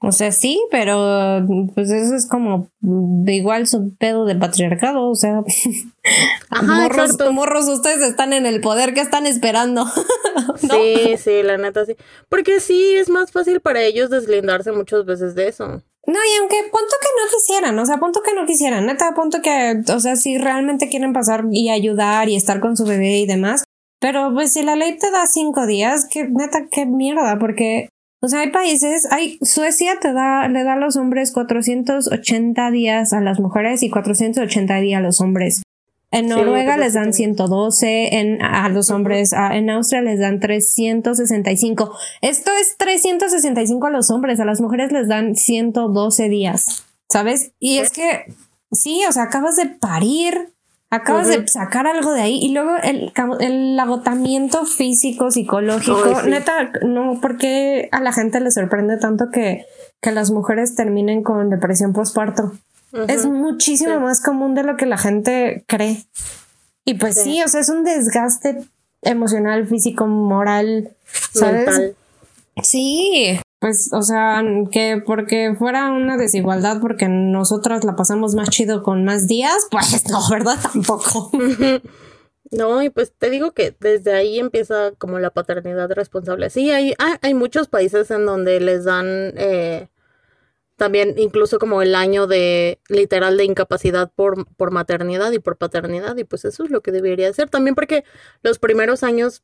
[0.00, 5.14] O sea, sí, pero pues eso es como de igual su pedo de patriarcado, o
[5.14, 5.42] sea,
[6.50, 7.32] Ajá, morros, exacto.
[7.32, 9.86] morros, ustedes están en el poder, ¿qué están esperando?
[10.62, 10.74] ¿No?
[10.74, 11.96] Sí, sí, la neta sí.
[12.28, 15.82] Porque sí, es más fácil para ellos deslindarse muchas veces de eso.
[16.06, 19.42] No, y aunque punto que no quisieran, o sea, punto que no quisieran, neta, punto
[19.42, 23.26] que, o sea, si realmente quieren pasar y ayudar y estar con su bebé y
[23.26, 23.64] demás,
[24.00, 27.88] pero pues si la ley te da cinco días, que neta, qué mierda, porque,
[28.26, 33.12] o sea, hay países, hay, Suecia te da, le da a los hombres 480 días
[33.12, 35.62] a las mujeres y 480 días a los hombres.
[36.10, 37.36] En Noruega pues les dan así también.
[37.36, 41.96] 112, en, a los hombres, a- en Austria les dan 365.
[42.20, 47.52] Esto es 365 a los hombres, a las mujeres les dan 112 días, ¿sabes?
[47.60, 48.24] Y es que,
[48.72, 50.52] sí, o sea, acabas de parir,
[50.90, 56.30] acabas de sacar algo de ahí y luego el, el agotamiento físico, psicológico, sí.
[56.30, 59.66] neta, no, porque a la gente le sorprende tanto que,
[60.00, 62.52] que las mujeres terminen con depresión postparto.
[63.08, 64.00] Es muchísimo Sí.
[64.00, 66.06] más común de lo que la gente cree.
[66.84, 67.34] Y pues sí.
[67.34, 67.42] Sí.
[67.42, 68.62] o sea, es un desgaste
[69.02, 70.96] emocional, físico, moral,
[71.32, 71.66] ¿sabes?
[71.66, 71.96] Mental.
[72.62, 78.84] Sí, pues, o sea, que porque fuera una desigualdad porque nosotras la pasamos más chido
[78.84, 80.56] con más días, pues no, ¿verdad?
[80.62, 81.30] Tampoco.
[82.52, 86.48] No, y pues te digo que desde ahí empieza como la paternidad responsable.
[86.48, 89.88] Sí, hay, hay, hay muchos países en donde les dan eh,
[90.76, 96.16] también incluso como el año de literal de incapacidad por, por maternidad y por paternidad,
[96.16, 97.50] y pues eso es lo que debería ser.
[97.50, 98.04] También porque
[98.44, 99.42] los primeros años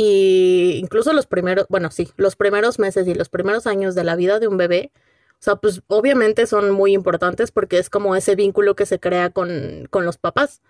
[0.00, 4.14] y incluso los primeros, bueno, sí, los primeros meses y los primeros años de la
[4.14, 4.92] vida de un bebé,
[5.32, 9.30] o sea, pues obviamente son muy importantes porque es como ese vínculo que se crea
[9.30, 10.62] con, con los papás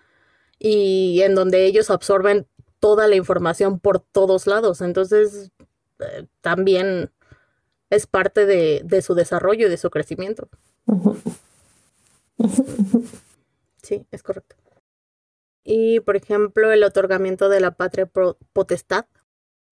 [0.57, 2.47] y en donde ellos absorben
[2.79, 4.81] toda la información por todos lados.
[4.81, 5.51] Entonces,
[5.99, 7.11] eh, también
[7.91, 10.49] es parte de, de su desarrollo y de su crecimiento.
[13.81, 14.55] Sí, es correcto.
[15.63, 18.09] Y, por ejemplo, el otorgamiento de la patria
[18.53, 19.05] potestad,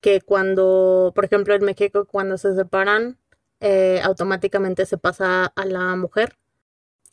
[0.02, 3.18] que cuando, por ejemplo, en México, cuando se separan,
[3.60, 6.38] eh, automáticamente se pasa a la mujer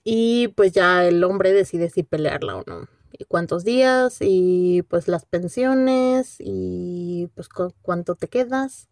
[0.04, 2.86] y pues ya el hombre decide si pelearla o no.
[3.16, 8.88] Y cuántos días y pues las pensiones y pues cu- cuánto te quedas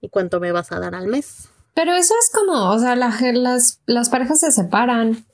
[0.00, 1.48] y cuánto me vas a dar al mes.
[1.74, 5.24] Pero eso es como, o sea, la las, las parejas se separan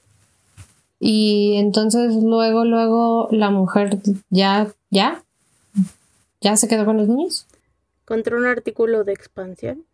[1.01, 3.99] y entonces luego, luego la mujer
[4.31, 5.25] ya, ya,
[6.40, 7.47] ya se quedó con los niños.
[8.12, 9.87] Contra un artículo de expansión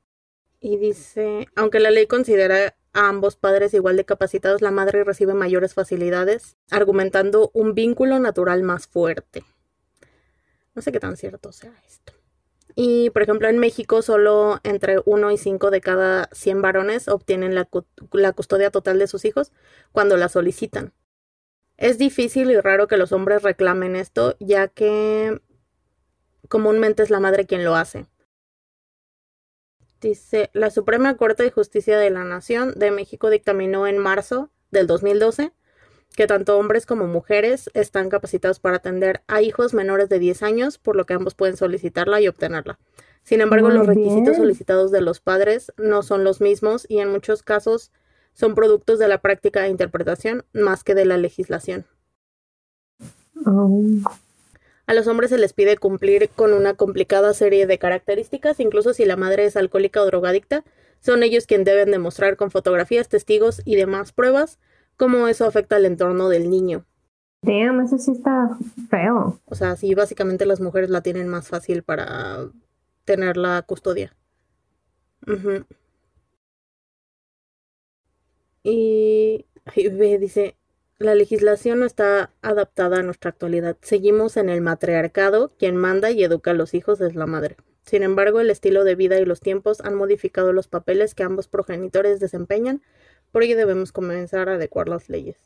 [0.59, 5.35] y dice, aunque la ley considera a ambos padres igual de capacitados, la madre recibe
[5.35, 9.45] mayores facilidades, argumentando un vínculo natural más fuerte.
[10.75, 12.13] No sé qué tan cierto sea esto.
[12.75, 17.55] Y, por ejemplo, en México solo entre 1 y 5 de cada 100 varones obtienen
[17.55, 19.53] la custodia total de sus hijos
[19.93, 20.93] cuando la solicitan.
[21.77, 25.41] Es difícil y raro que los hombres reclamen esto, ya que
[26.49, 28.07] comúnmente es la madre quien lo hace.
[30.01, 34.87] Dice, la Suprema Corte de Justicia de la Nación de México dictaminó en marzo del
[34.87, 35.53] 2012
[36.15, 40.79] que tanto hombres como mujeres están capacitados para atender a hijos menores de 10 años,
[40.79, 42.79] por lo que ambos pueden solicitarla y obtenerla.
[43.23, 44.37] Sin embargo, Muy los requisitos bien.
[44.37, 47.93] solicitados de los padres no son los mismos y en muchos casos
[48.33, 51.87] son productos de la práctica de interpretación más que de la legislación.
[54.89, 59.05] A los hombres se les pide cumplir con una complicada serie de características, incluso si
[59.05, 60.65] la madre es alcohólica o drogadicta.
[61.01, 64.59] Son ellos quienes deben demostrar con fotografías, testigos y demás pruebas
[64.97, 66.87] cómo eso afecta al entorno del niño.
[67.43, 68.57] Damn, eso sí está
[68.89, 69.41] feo.
[69.45, 72.49] O sea, sí, básicamente las mujeres la tienen más fácil para
[73.05, 74.17] tener la custodia.
[78.63, 79.45] Y
[79.77, 80.57] ve, dice,
[80.99, 83.77] la legislación no está adaptada a nuestra actualidad.
[83.83, 87.57] Seguimos en el matriarcado, quien manda y educa a los hijos es la madre.
[87.83, 91.49] Sin embargo, el estilo de vida y los tiempos han modificado los papeles que ambos
[91.49, 92.83] progenitores desempeñan,
[93.33, 95.37] por ello debemos comenzar a adecuar las leyes.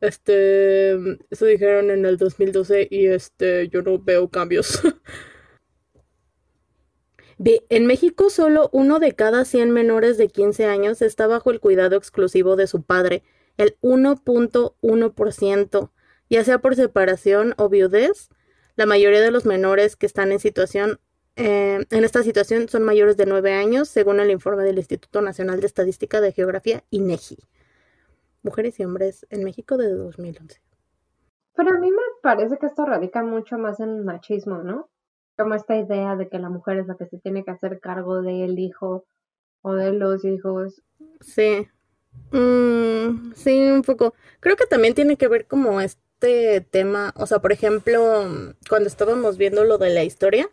[0.00, 0.92] Este,
[1.30, 4.80] eso dijeron en el 2012 y este, yo no veo cambios.
[7.70, 11.96] En México solo uno de cada 100 menores de 15 años está bajo el cuidado
[11.96, 13.24] exclusivo de su padre,
[13.56, 15.90] el 1.1%,
[16.30, 18.28] ya sea por separación o viudez.
[18.76, 20.98] La mayoría de los menores que están en situación
[21.36, 25.60] eh, en esta situación son mayores de 9 años, según el informe del Instituto Nacional
[25.60, 27.38] de Estadística de Geografía, INEGI.
[28.42, 30.60] Mujeres y hombres en México de 2011.
[31.54, 34.90] Pero a mí me parece que esto radica mucho más en machismo, ¿no?
[35.36, 38.20] Como esta idea de que la mujer es la que se tiene que hacer cargo
[38.20, 39.06] del hijo
[39.62, 40.82] o de los hijos.
[41.20, 41.68] Sí.
[42.30, 44.14] Mm, sí, un poco.
[44.40, 49.36] Creo que también tiene que ver como este tema, o sea, por ejemplo, cuando estábamos
[49.36, 50.48] viendo lo de la historia,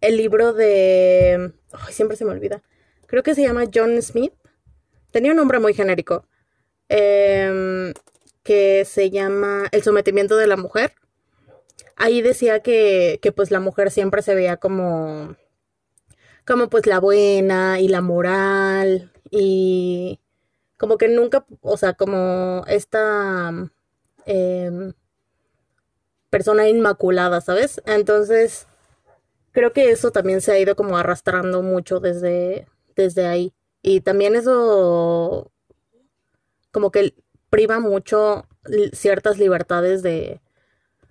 [0.00, 1.52] el libro de...
[1.72, 2.62] Ay, siempre se me olvida.
[3.06, 4.32] Creo que se llama John Smith.
[5.12, 6.26] Tenía un nombre muy genérico.
[6.88, 7.94] Em,
[8.42, 10.92] que se llama El sometimiento de la mujer.
[11.96, 15.36] Ahí decía que, que pues la mujer siempre se veía como
[16.46, 20.20] como pues la buena y la moral y
[20.82, 23.52] como que nunca, o sea, como esta
[24.26, 24.92] em,
[26.28, 27.80] persona inmaculada, ¿sabes?
[27.86, 28.66] Entonces,
[29.52, 32.66] creo que eso también se ha ido como arrastrando mucho desde,
[32.96, 33.54] desde ahí.
[33.80, 35.52] Y también eso
[36.72, 37.14] como que
[37.48, 38.48] priva mucho
[38.92, 40.40] ciertas libertades de,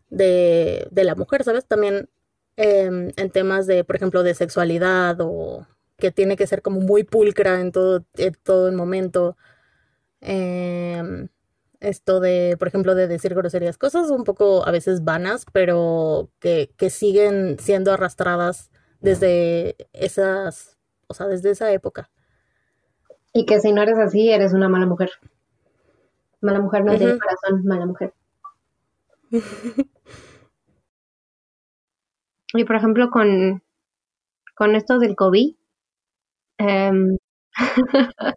[0.10, 1.66] de, de la mujer, ¿sabes?
[1.66, 2.10] También
[2.58, 5.66] em, en temas de, por ejemplo, de sexualidad o
[5.98, 9.38] que tiene que ser como muy pulcra en todo, en todo el momento.
[10.22, 11.30] Em,
[11.80, 16.72] esto de, por ejemplo, de decir groserías, cosas un poco a veces vanas, pero que,
[16.78, 18.70] que siguen siendo arrastradas
[19.02, 22.10] desde esas, o sea, desde esa época.
[23.34, 25.10] Y que si no eres así, eres una mala mujer.
[26.42, 28.14] Mala mujer no tiene corazón, mala mujer.
[32.54, 33.64] y por ejemplo, con,
[34.56, 35.56] con esto del COVID,
[36.58, 37.18] em,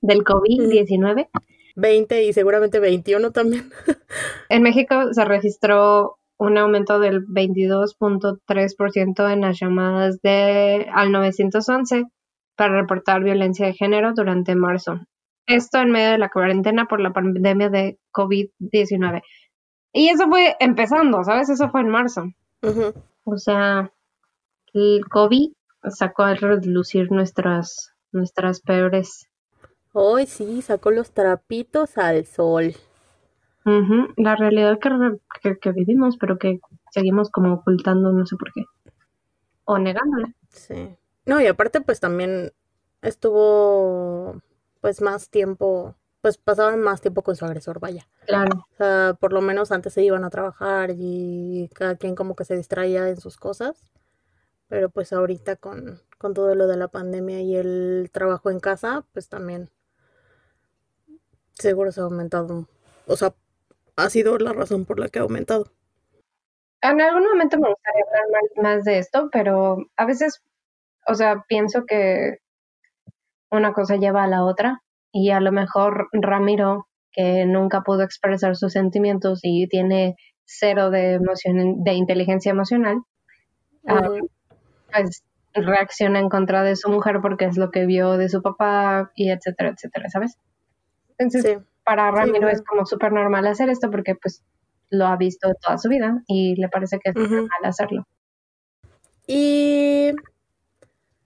[0.00, 1.28] del COVID-19,
[1.76, 3.70] 20 y seguramente 21 también.
[4.48, 12.04] En México se registró un aumento del 22.3% en las llamadas de al 911
[12.56, 15.00] para reportar violencia de género durante marzo.
[15.46, 19.22] Esto en medio de la cuarentena por la pandemia de COVID-19.
[19.92, 21.50] Y eso fue empezando, ¿sabes?
[21.50, 22.24] Eso fue en marzo.
[23.24, 23.92] O sea,
[24.72, 25.52] el COVID
[25.88, 29.28] sacó a relucir nuestras, nuestras peores
[29.96, 32.74] Hoy sí, sacó los trapitos al sol.
[34.16, 34.80] La realidad
[35.40, 36.58] que, que, vivimos, pero que
[36.90, 38.64] seguimos como ocultando, no sé por qué.
[39.64, 40.34] O negándola.
[40.48, 40.96] Sí.
[41.26, 42.52] No, y aparte pues también
[43.02, 44.42] estuvo
[44.80, 48.08] pues más tiempo, pues pasaban más tiempo con su agresor, vaya.
[48.26, 48.66] Claro.
[48.72, 52.44] O sea, por lo menos antes se iban a trabajar y cada quien como que
[52.44, 53.92] se distraía en sus cosas.
[54.66, 59.04] Pero pues ahorita con, con todo lo de la pandemia y el trabajo en casa,
[59.12, 59.70] pues también
[61.54, 62.66] seguro se ha aumentado.
[63.06, 63.34] O sea,
[63.96, 65.70] ha sido la razón por la que ha aumentado.
[66.82, 70.42] En algún momento me gustaría hablar más, de esto, pero a veces,
[71.06, 72.38] o sea, pienso que
[73.50, 78.56] una cosa lleva a la otra y a lo mejor Ramiro, que nunca pudo expresar
[78.56, 82.98] sus sentimientos y tiene cero de emoción, de inteligencia emocional,
[83.86, 84.10] ah,
[84.92, 85.22] pues
[85.54, 89.30] reacciona en contra de su mujer porque es lo que vio de su papá y
[89.30, 90.36] etcétera, etcétera, ¿sabes?
[91.18, 94.42] Entonces, para Ramiro es como súper normal hacer esto porque pues
[94.90, 98.06] lo ha visto toda su vida y le parece que es normal hacerlo.
[99.26, 100.12] Y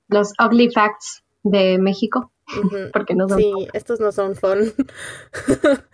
[0.08, 2.32] los ugly facts de México,
[2.92, 4.72] porque no son Sí, estos no son fun.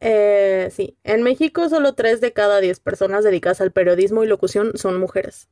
[0.00, 4.72] eh, sí, en México solo 3 de cada 10 personas dedicadas al periodismo y locución
[4.76, 5.48] son mujeres.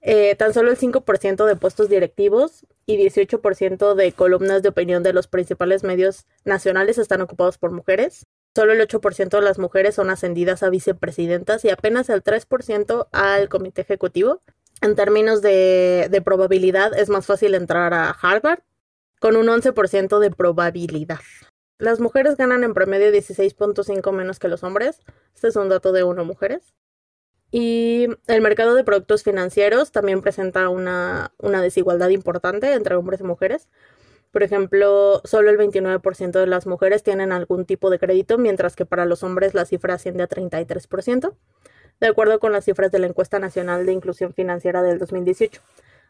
[0.00, 5.12] Eh, tan solo el 5% de puestos directivos y 18% de columnas de opinión de
[5.12, 8.26] los principales medios nacionales están ocupados por mujeres.
[8.54, 13.48] Solo el 8% de las mujeres son ascendidas a vicepresidentas y apenas el 3% al
[13.48, 14.40] comité ejecutivo.
[14.80, 18.60] En términos de, probabilidad, es más fácil entrar a Harvard
[19.20, 21.18] con un 11% de probabilidad.
[21.78, 25.00] Las mujeres ganan en promedio 16.5 menos que los hombres.
[25.34, 26.74] Este es un dato de uno mujeres.
[27.50, 33.68] Y el mercado de productos financieros también presenta una, desigualdad importante entre hombres y mujeres.
[34.32, 38.84] Por ejemplo, solo el 29% de las mujeres tienen algún tipo de crédito, mientras que
[38.84, 41.34] para los hombres la cifra asciende a 33%,
[42.00, 45.62] de acuerdo con las cifras de la Encuesta Nacional de Inclusión Financiera del 2018,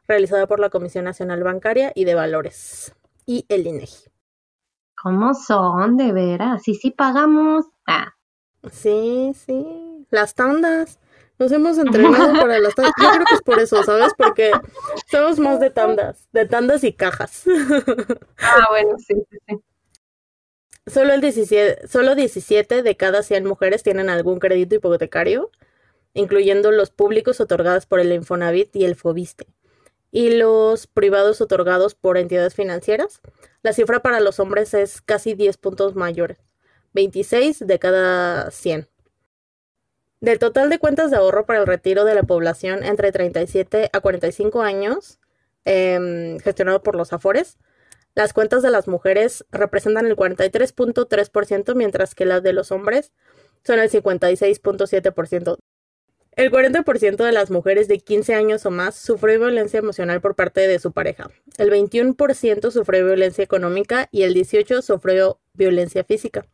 [0.09, 4.11] realizada por la Comisión Nacional Bancaria y de Valores y el INEGI.
[5.01, 6.63] ¿Cómo son, de veras?
[6.65, 7.67] Sí, sí pagamos.
[7.87, 8.15] Ah.
[8.73, 10.07] Sí, sí.
[10.11, 10.99] Las tandas.
[11.39, 12.93] Nos hemos entrenado para las tandas.
[13.01, 14.13] Yo creo que es por eso, ¿sabes?
[14.17, 14.53] Porque
[15.11, 17.45] somos más de tandas, de tandas y cajas.
[18.39, 19.57] Ah, bueno, sí, sí, sí.
[20.87, 25.51] Solo, el 17, solo 17 de cada 100 mujeres tienen algún crédito hipotecario,
[26.15, 29.47] incluyendo los públicos otorgados por el Infonavit y el Fobiste,
[30.11, 33.21] y los privados otorgados por entidades financieras.
[33.63, 36.39] La cifra para los hombres es casi 10 puntos mayores,
[36.95, 38.89] 26 de cada 100.
[40.21, 44.01] Del total de cuentas de ahorro para el retiro de la población entre 37 a
[44.01, 45.21] 45 años,
[45.65, 47.57] eh, gestionado por los Afores,
[48.17, 53.13] las cuentas de las mujeres representan el 43.3%, mientras que las de los hombres
[53.65, 55.57] son el 56.7%.
[56.33, 60.67] El 40% de las mujeres de 15 años o más sufrió violencia emocional por parte
[60.67, 61.31] de su pareja.
[61.59, 66.47] El 21% sufrió violencia económica y el 18% sufrió violencia física.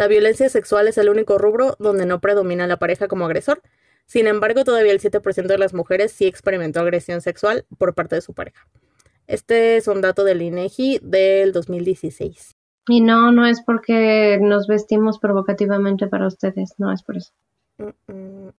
[0.00, 3.60] La violencia sexual es el único rubro donde no predomina la pareja como agresor.
[4.06, 8.22] Sin embargo, todavía el 7% de las mujeres sí experimentó agresión sexual por parte de
[8.22, 8.66] su pareja.
[9.26, 12.56] Este es un dato del INEGI del 2016.
[12.88, 17.32] Y no, no es porque nos vestimos provocativamente para ustedes, no es por eso.
[17.76, 18.52] Mm, mm.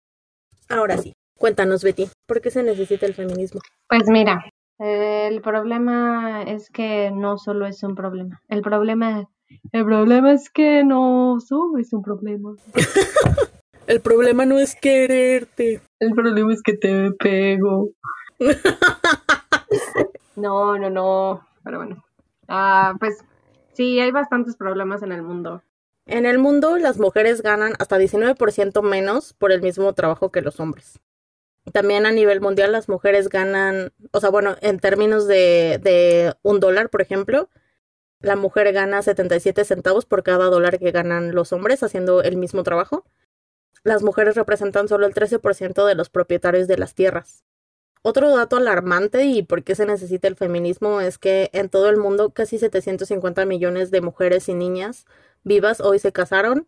[0.69, 3.61] Ahora sí, cuéntanos, Betty, ¿por qué se necesita el feminismo?
[3.89, 4.45] Pues mira,
[4.77, 8.43] el problema es que no solo es un problema.
[8.47, 9.27] El problema,
[9.71, 12.55] el problema es que no solo es un problema.
[13.87, 15.81] El problema no es quererte.
[15.99, 17.89] El problema es que te pego.
[20.35, 21.47] No, no, no.
[21.63, 22.03] Pero bueno.
[22.47, 23.17] Ah, pues
[23.73, 25.61] sí, hay bastantes problemas en el mundo.
[26.05, 30.59] En el mundo, las mujeres ganan hasta 19% menos por el mismo trabajo que los
[30.59, 30.99] hombres.
[31.73, 36.59] También a nivel mundial, las mujeres ganan, o sea, bueno, en términos de, de un
[36.59, 37.49] dólar, por ejemplo,
[38.21, 42.63] la mujer gana 77 centavos por cada dólar que ganan los hombres haciendo el mismo
[42.63, 43.05] trabajo.
[43.83, 47.43] Las mujeres representan solo el 13% de los propietarios de las tierras.
[48.03, 51.97] Otro dato alarmante y por qué se necesita el feminismo es que en todo el
[51.97, 55.05] mundo casi 750 millones de mujeres y niñas
[55.43, 56.67] vivas hoy se casaron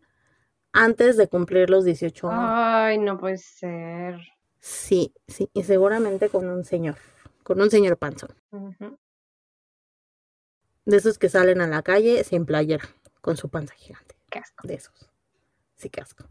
[0.72, 2.50] antes de cumplir los 18 años.
[2.52, 4.20] Ay, no puede ser.
[4.60, 6.96] Sí, sí, y seguramente con un señor,
[7.42, 8.30] con un señor panzón.
[10.84, 12.84] De esos que salen a la calle sin playera,
[13.20, 14.16] con su panza gigante.
[14.30, 14.66] Qué asco.
[14.66, 15.10] De esos.
[15.76, 16.24] Sí, qué asco.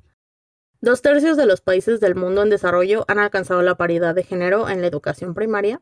[0.81, 4.67] Dos tercios de los países del mundo en desarrollo han alcanzado la paridad de género
[4.67, 5.81] en la educación primaria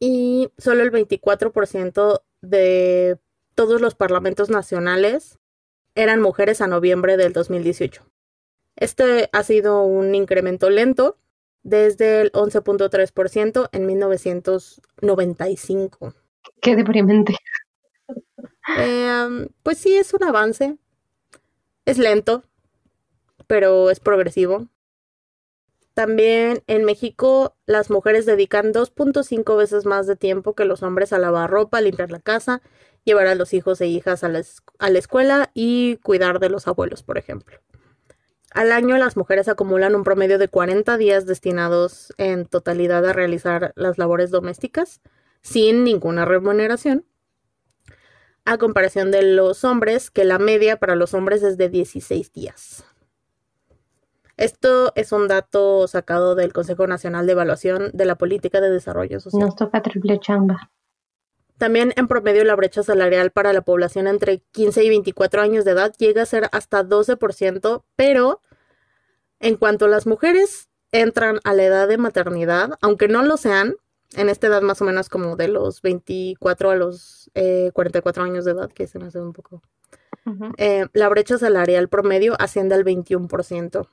[0.00, 3.18] y solo el 24% de
[3.54, 5.38] todos los parlamentos nacionales
[5.94, 8.04] eran mujeres a noviembre del 2018.
[8.76, 11.18] Este ha sido un incremento lento
[11.62, 16.14] desde el 11.3% en 1995.
[16.62, 17.36] Qué deprimente.
[18.78, 20.78] Eh, pues sí, es un avance.
[21.84, 22.44] Es lento,
[23.46, 24.68] pero es progresivo.
[25.94, 31.18] También en México las mujeres dedican 2.5 veces más de tiempo que los hombres a
[31.18, 32.62] lavar ropa, limpiar la casa,
[33.04, 37.18] llevar a los hijos e hijas a la escuela y cuidar de los abuelos, por
[37.18, 37.58] ejemplo.
[38.52, 43.72] Al año las mujeres acumulan un promedio de 40 días destinados en totalidad a realizar
[43.76, 45.00] las labores domésticas
[45.40, 47.04] sin ninguna remuneración,
[48.44, 52.84] a comparación de los hombres, que la media para los hombres es de 16 días.
[54.36, 59.20] Esto es un dato sacado del Consejo Nacional de Evaluación de la Política de Desarrollo
[59.20, 59.46] Social.
[59.46, 60.70] Nos toca triple chamba.
[61.58, 65.72] También en promedio la brecha salarial para la población entre 15 y 24 años de
[65.72, 68.40] edad llega a ser hasta 12%, pero
[69.40, 73.74] en cuanto las mujeres entran a la edad de maternidad, aunque no lo sean,
[74.16, 78.44] en esta edad más o menos como de los 24 a los eh, 44 años
[78.44, 79.62] de edad, que se me hace un poco,
[80.58, 83.86] eh, la brecha salarial promedio asciende al 21%.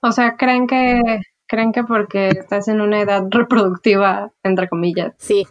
[0.00, 5.12] O sea, creen que creen que porque estás en una edad reproductiva, entre comillas.
[5.18, 5.46] Sí,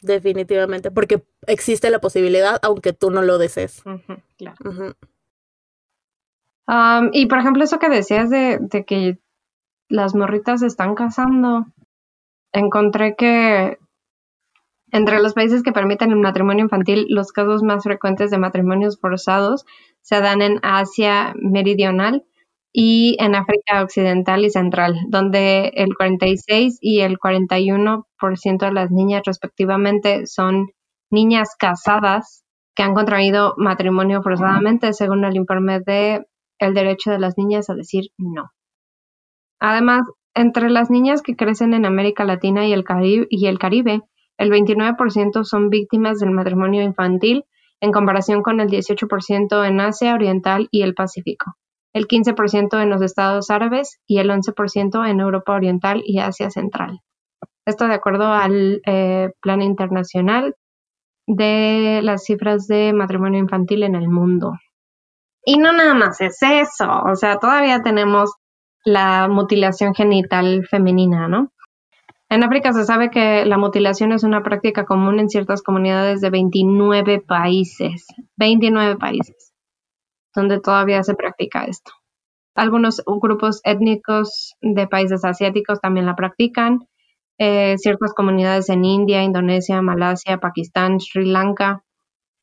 [0.00, 3.82] definitivamente, porque existe la posibilidad, aunque tú no lo desees.
[4.36, 4.56] Claro.
[6.66, 9.18] Am, y por ejemplo, eso que decías de, de que
[9.88, 11.66] las morritas se están casando,
[12.58, 13.78] encontré que
[14.92, 19.64] entre los países que permiten el matrimonio infantil, los casos más frecuentes de matrimonios forzados
[20.00, 22.24] se dan en Asia Meridional
[22.72, 28.04] y en África Occidental y Central, donde el 46 y el 41%
[28.58, 30.70] de las niñas respectivamente son
[31.10, 32.44] niñas casadas
[32.74, 36.26] que han contraído matrimonio forzadamente, según el informe de
[36.58, 38.50] el derecho de las niñas a decir no.
[39.58, 40.02] Además,
[40.36, 44.02] entre las niñas que crecen en América Latina y el, Caribe,
[44.38, 47.44] el 29% son víctimas del matrimonio infantil,
[47.80, 51.56] en comparación con el 18% en Asia Oriental y el Pacífico.
[51.94, 57.00] el 15% en los estados árabes y el 11% en Europa Oriental y Asia Central.
[57.64, 60.54] Esto de acuerdo al eh, Plan Internacional
[61.26, 64.52] de las cifras de matrimonio infantil en el mundo.
[65.42, 68.30] Y no nada más es eso, o sea, todavía tenemos
[68.86, 71.50] la mutilación genital femenina, ¿no?
[72.28, 76.30] En África se sabe que la mutilación es una práctica común en ciertas comunidades de
[76.30, 78.06] 29 países,
[78.36, 79.52] 29 países,
[80.32, 81.90] donde todavía se practica esto.
[82.54, 86.86] Algunos grupos étnicos de países asiáticos también la practican.
[87.38, 91.82] Eh, ciertas comunidades en India, Indonesia, Malasia, Pakistán, Sri Lanka.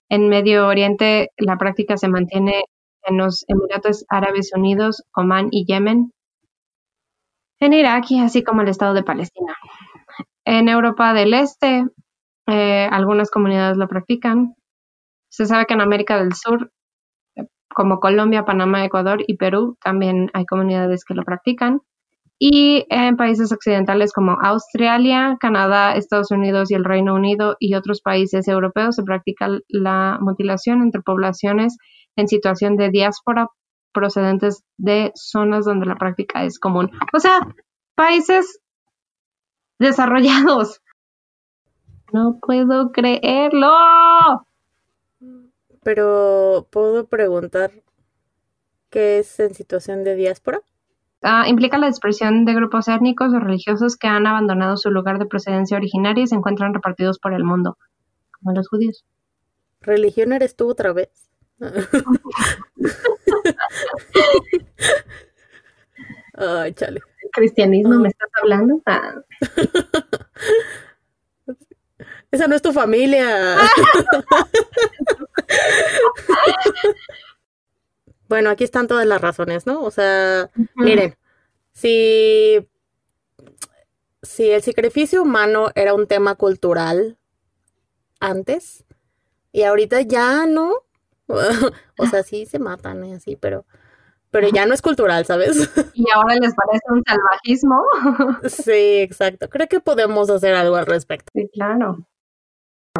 [0.09, 2.65] En Medio Oriente la práctica se mantiene
[3.03, 6.11] en los Emiratos Árabes Unidos, Omán y Yemen
[7.63, 9.55] en Irak y así como el Estado de Palestina.
[10.45, 11.85] En Europa del Este,
[12.47, 14.55] eh, algunas comunidades lo practican.
[15.29, 16.71] Se sabe que en América del Sur,
[17.73, 21.81] como Colombia, Panamá, Ecuador y Perú, también hay comunidades que lo practican.
[22.39, 28.01] Y en países occidentales como Australia, Canadá, Estados Unidos y el Reino Unido y otros
[28.01, 31.77] países europeos se practica la mutilación entre poblaciones
[32.15, 33.47] en situación de diáspora
[33.93, 36.91] procedentes de zonas donde la práctica es común.
[37.13, 37.39] O sea,
[37.95, 38.59] países
[39.79, 40.81] desarrollados.
[42.11, 43.71] No puedo creerlo.
[45.83, 47.71] Pero, ¿puedo preguntar
[48.89, 50.61] qué es en situación de diáspora?
[51.23, 55.25] Ah, implica la dispersión de grupos étnicos o religiosos que han abandonado su lugar de
[55.25, 57.77] procedencia originaria y se encuentran repartidos por el mundo,
[58.31, 59.05] como los judíos.
[59.81, 61.29] ¿Religión eres tú otra vez?
[66.33, 66.99] Ay, chale.
[67.31, 68.81] ¿Cristianismo me estás hablando?
[68.85, 69.21] Ah.
[72.31, 73.57] Esa no es tu familia.
[78.27, 79.83] bueno, aquí están todas las razones, ¿no?
[79.83, 81.15] O sea, miren,
[81.73, 82.67] si,
[84.23, 87.19] si el sacrificio humano era un tema cultural
[88.19, 88.83] antes
[89.51, 90.85] y ahorita ya no,
[91.97, 93.65] o sea, sí se matan y así, pero,
[94.31, 95.57] pero ya no es cultural, ¿sabes?
[95.95, 97.83] Y ahora les parece un salvajismo.
[98.49, 99.49] Sí, exacto.
[99.49, 101.31] Creo que podemos hacer algo al respecto.
[101.33, 101.97] Sí, claro.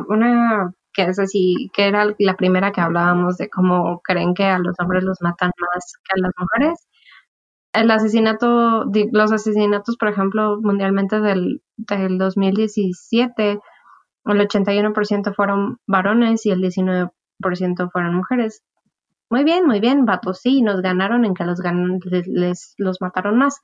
[0.08, 4.60] Una que es así, que era la primera que hablábamos de cómo creen que a
[4.60, 6.88] los hombres los matan más que a las mujeres.
[7.74, 13.60] El asesinato, los asesinatos, por ejemplo, mundialmente del, del 2017,
[14.26, 17.12] el 81% fueron varones y el 19%
[17.92, 18.64] fueron mujeres.
[19.30, 21.60] Muy bien, muy bien, vatos, sí, nos ganaron en que los,
[22.28, 23.62] les, los mataron más.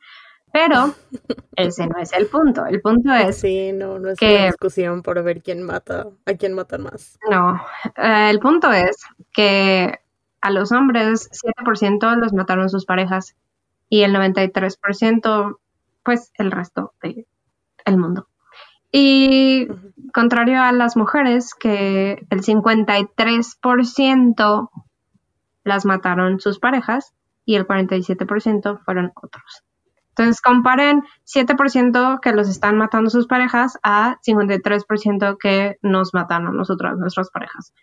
[0.52, 0.94] Pero
[1.56, 2.66] ese no es el punto.
[2.66, 3.40] El punto es.
[3.40, 7.20] Sí, no, no es una discusión por ver quién mata, a quién mata más.
[7.30, 7.62] No,
[7.96, 8.98] eh, el punto es
[9.32, 10.00] que
[10.42, 13.36] a los hombres 7% los mataron sus parejas
[13.90, 15.60] y el 93%
[16.04, 17.28] pues el resto del
[17.86, 18.29] el mundo.
[18.92, 19.68] Y
[20.14, 24.70] contrario a las mujeres, que el 53%
[25.64, 27.14] las mataron sus parejas
[27.46, 29.64] y el 47% fueron otros.
[30.10, 36.52] Entonces comparen 7% que los están matando sus parejas a 53% que nos matan a
[36.52, 37.74] nosotros, nuestras parejas.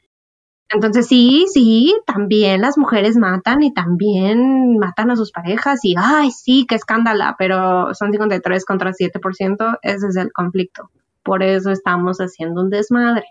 [0.68, 6.32] Entonces sí, sí, también las mujeres matan y también matan a sus parejas y, ay,
[6.32, 10.90] sí, qué escándala, pero son 53 contra 7%, ese es el conflicto.
[11.22, 13.26] Por eso estamos haciendo un desmadre.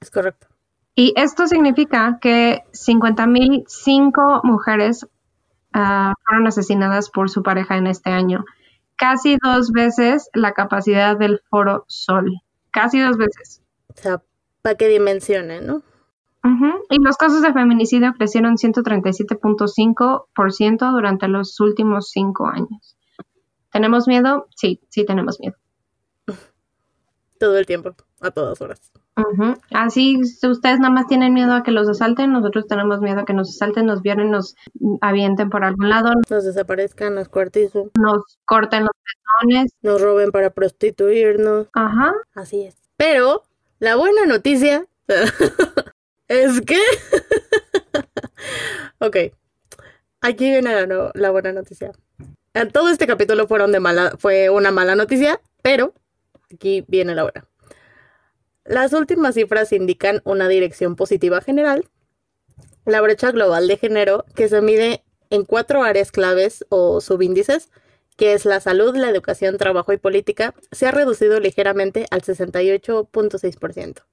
[0.00, 0.46] Es correcto.
[0.94, 8.44] Y esto significa que 50.005 mujeres uh, fueron asesinadas por su pareja en este año.
[8.96, 12.42] Casi dos veces la capacidad del Foro Sol.
[12.70, 13.62] Casi dos veces.
[13.88, 14.22] O sea,
[14.62, 15.82] para que dimensione, ¿no?
[16.90, 22.96] Y los casos de feminicidio crecieron 137.5% durante los últimos cinco años.
[23.70, 24.48] ¿Tenemos miedo?
[24.56, 25.54] Sí, sí tenemos miedo.
[27.38, 28.92] Todo el tiempo, a todas horas.
[29.70, 33.24] Así, si ustedes nada más tienen miedo a que los asalten, nosotros tenemos miedo a
[33.24, 34.56] que nos asalten, nos violen, nos
[35.00, 36.12] avienten por algún lado.
[36.30, 37.92] Nos desaparezcan, nos cuarticen.
[37.94, 39.72] Nos corten los pezones.
[39.82, 41.68] Nos roben para prostituirnos.
[41.74, 42.12] Ajá.
[42.34, 42.76] Así es.
[42.96, 43.42] Pero
[43.82, 44.86] la buena noticia
[46.28, 46.78] es que...
[49.00, 49.16] ok.
[50.20, 51.90] Aquí viene la, buena noticia.
[52.54, 55.94] En todo este capítulo fue una mala noticia, pero
[56.54, 57.48] aquí viene la buena.
[58.62, 61.90] Las últimas cifras indican una dirección positiva general.
[62.84, 67.68] La brecha global de género, que se mide en cuatro áreas claves o subíndices,
[68.22, 74.04] que es la salud, la educación, trabajo y política, se ha reducido ligeramente al 68.6%.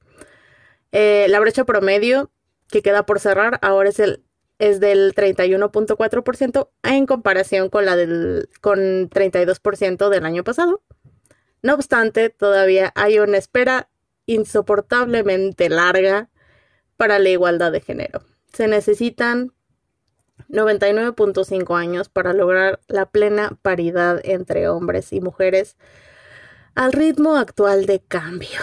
[0.91, 2.31] Eh, la brecha promedio,
[2.71, 4.23] que queda por cerrar, ahora es el
[4.57, 10.81] es del 31.4% en comparación con la del con 32% del año pasado.
[11.61, 13.91] No obstante, todavía hay una espera
[14.25, 16.31] insoportablemente larga
[16.97, 18.23] para la igualdad de género.
[18.53, 19.53] Se necesitan
[20.49, 25.77] 99.5 años para lograr la plena paridad entre hombres y mujeres
[26.75, 28.59] al ritmo actual de cambio.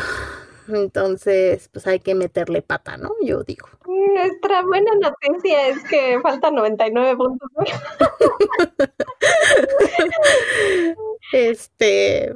[0.69, 3.13] Entonces, pues hay que meterle pata, ¿no?
[3.23, 3.69] Yo digo.
[3.87, 7.49] Nuestra buena noticia es que falta 99 puntos.
[11.33, 12.35] este,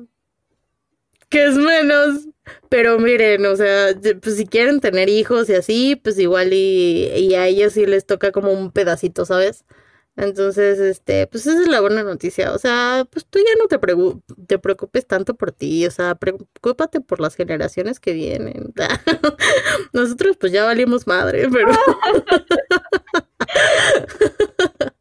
[1.30, 2.28] que es menos,
[2.68, 7.34] pero miren, o sea, pues si quieren tener hijos y así, pues igual y, y
[7.34, 9.64] a ellos sí les toca como un pedacito, ¿sabes?
[10.16, 12.52] Entonces, este, pues esa es la buena noticia.
[12.52, 13.78] O sea, pues tú ya no te,
[14.46, 18.74] te preocupes tanto por ti, o sea, preocúpate por las generaciones que vienen.
[19.92, 21.72] Nosotros pues ya valimos madre, pero...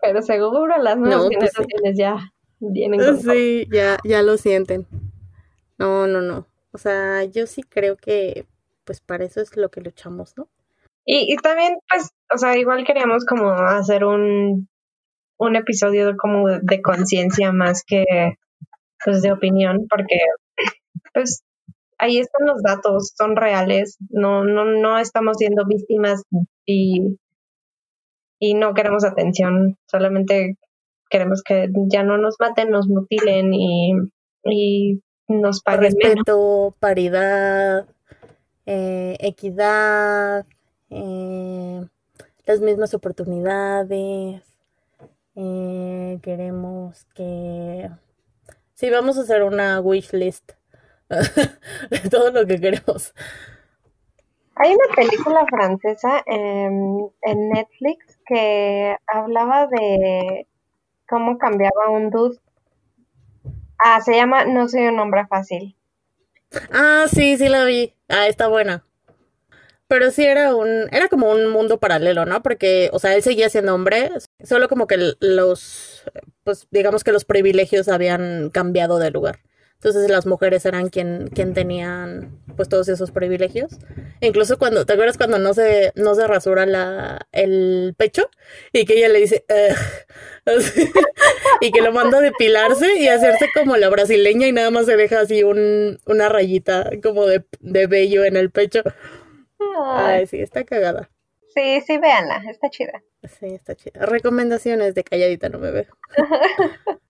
[0.00, 4.86] pero seguro las nuevas pues generaciones ya vienen con Sí, ya, ya lo sienten.
[5.78, 6.46] No, no, no.
[6.72, 8.46] O sea, yo sí creo que
[8.84, 10.48] pues para eso es lo que luchamos, ¿no?
[11.04, 14.68] Y, y también, pues, o sea, igual queríamos como hacer un,
[15.38, 18.04] un episodio como de conciencia más que
[19.04, 20.18] pues de opinión, porque
[21.12, 21.42] pues
[21.98, 26.22] ahí están los datos, son reales, no, no, no estamos siendo víctimas
[26.66, 27.18] y,
[28.38, 30.56] y no queremos atención, solamente
[31.10, 33.92] queremos que ya no nos maten, nos mutilen y,
[34.44, 35.02] y
[35.40, 37.86] nos paguen Respeto, paridad,
[38.66, 40.46] eh, equidad,
[40.90, 41.84] eh,
[42.46, 44.42] las mismas oportunidades.
[45.34, 47.90] Eh, queremos que...
[48.74, 50.52] Sí, vamos a hacer una wish list
[51.08, 53.14] de todo lo que queremos.
[54.56, 60.46] Hay una película francesa en, en Netflix que hablaba de
[61.08, 62.38] cómo cambiaba un dude.
[63.84, 65.76] Ah, se llama No soy un hombre fácil.
[66.70, 67.94] Ah, sí, sí la vi.
[68.08, 68.84] Ah, está buena.
[69.88, 72.42] Pero sí era un, era como un mundo paralelo, ¿no?
[72.42, 74.10] Porque, o sea, él seguía siendo hombre,
[74.42, 76.04] solo como que los,
[76.44, 79.40] pues digamos que los privilegios habían cambiado de lugar.
[79.74, 83.72] Entonces las mujeres eran quien, quien tenían pues todos esos privilegios.
[84.20, 88.30] Incluso cuando, ¿te acuerdas cuando no se, no se rasura la, el pecho?
[88.72, 89.44] Y que ella le dice,
[91.62, 94.96] y que lo manda a depilarse y hacerse como la brasileña y nada más se
[94.96, 98.82] deja así un, una rayita como de, de vello en el pecho.
[99.94, 101.08] Ay, sí, está cagada.
[101.54, 103.02] Sí, sí, véanla, está chida.
[103.38, 104.04] Sí, está chida.
[104.06, 105.86] Recomendaciones de calladita no me veo.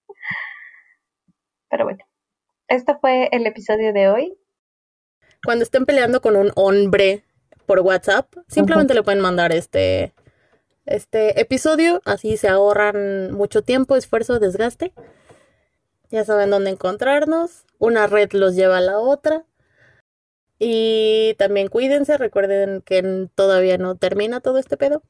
[1.70, 2.05] Pero bueno,
[2.68, 4.38] este fue el episodio de hoy.
[5.44, 7.24] Cuando estén peleando con un hombre
[7.66, 10.12] por WhatsApp, simplemente le pueden mandar este,
[10.85, 14.93] este episodio, así se ahorran mucho tiempo, esfuerzo, desgaste.
[16.11, 17.64] Ya saben dónde encontrarnos.
[17.78, 19.45] Una red los lleva a la otra.
[20.59, 25.03] Y también cuídense, recuerden que todavía no termina todo este pedo.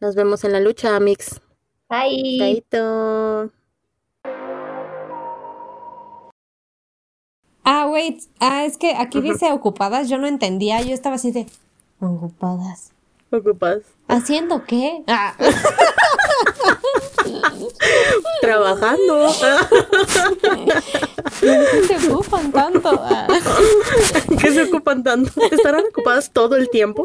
[0.00, 1.40] Nos vemos en la lucha, Mix.
[1.88, 2.38] Bye.
[2.38, 3.50] Chaito.
[7.64, 8.22] Ah, wait.
[8.40, 10.08] Ah, es que aquí dice ocupadas.
[10.08, 10.82] Yo no entendía.
[10.82, 11.46] Yo estaba así de.
[12.00, 12.93] Ocupadas.
[13.30, 13.82] Ocupadas.
[14.08, 15.02] ¿Haciendo qué?
[15.06, 15.34] Ah.
[18.40, 19.28] Trabajando.
[21.40, 22.90] ¿Qué se ocupan tanto?
[23.02, 23.26] Ah.
[24.40, 25.32] ¿Qué se ocupan tanto?
[25.50, 27.04] ¿Estarán ocupadas todo el tiempo?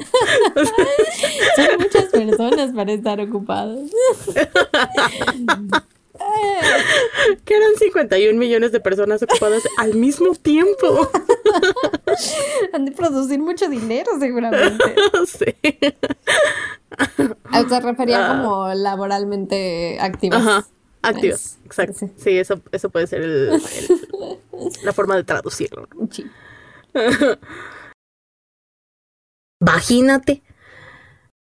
[1.55, 3.89] Son muchas personas para estar ocupadas.
[7.45, 11.09] que eran 51 millones de personas ocupadas al mismo tiempo.
[12.73, 14.83] Han de producir mucho dinero, seguramente.
[15.25, 15.55] Sí.
[17.69, 18.41] Se refería ah.
[18.41, 20.41] como laboralmente activas.
[20.41, 20.65] Ajá.
[21.01, 22.09] Activas, exacto.
[22.17, 22.37] Sí.
[22.37, 23.21] eso, eso puede ser
[24.83, 25.87] la forma de traducirlo.
[26.09, 26.25] Sí.
[29.61, 30.41] Vagínate.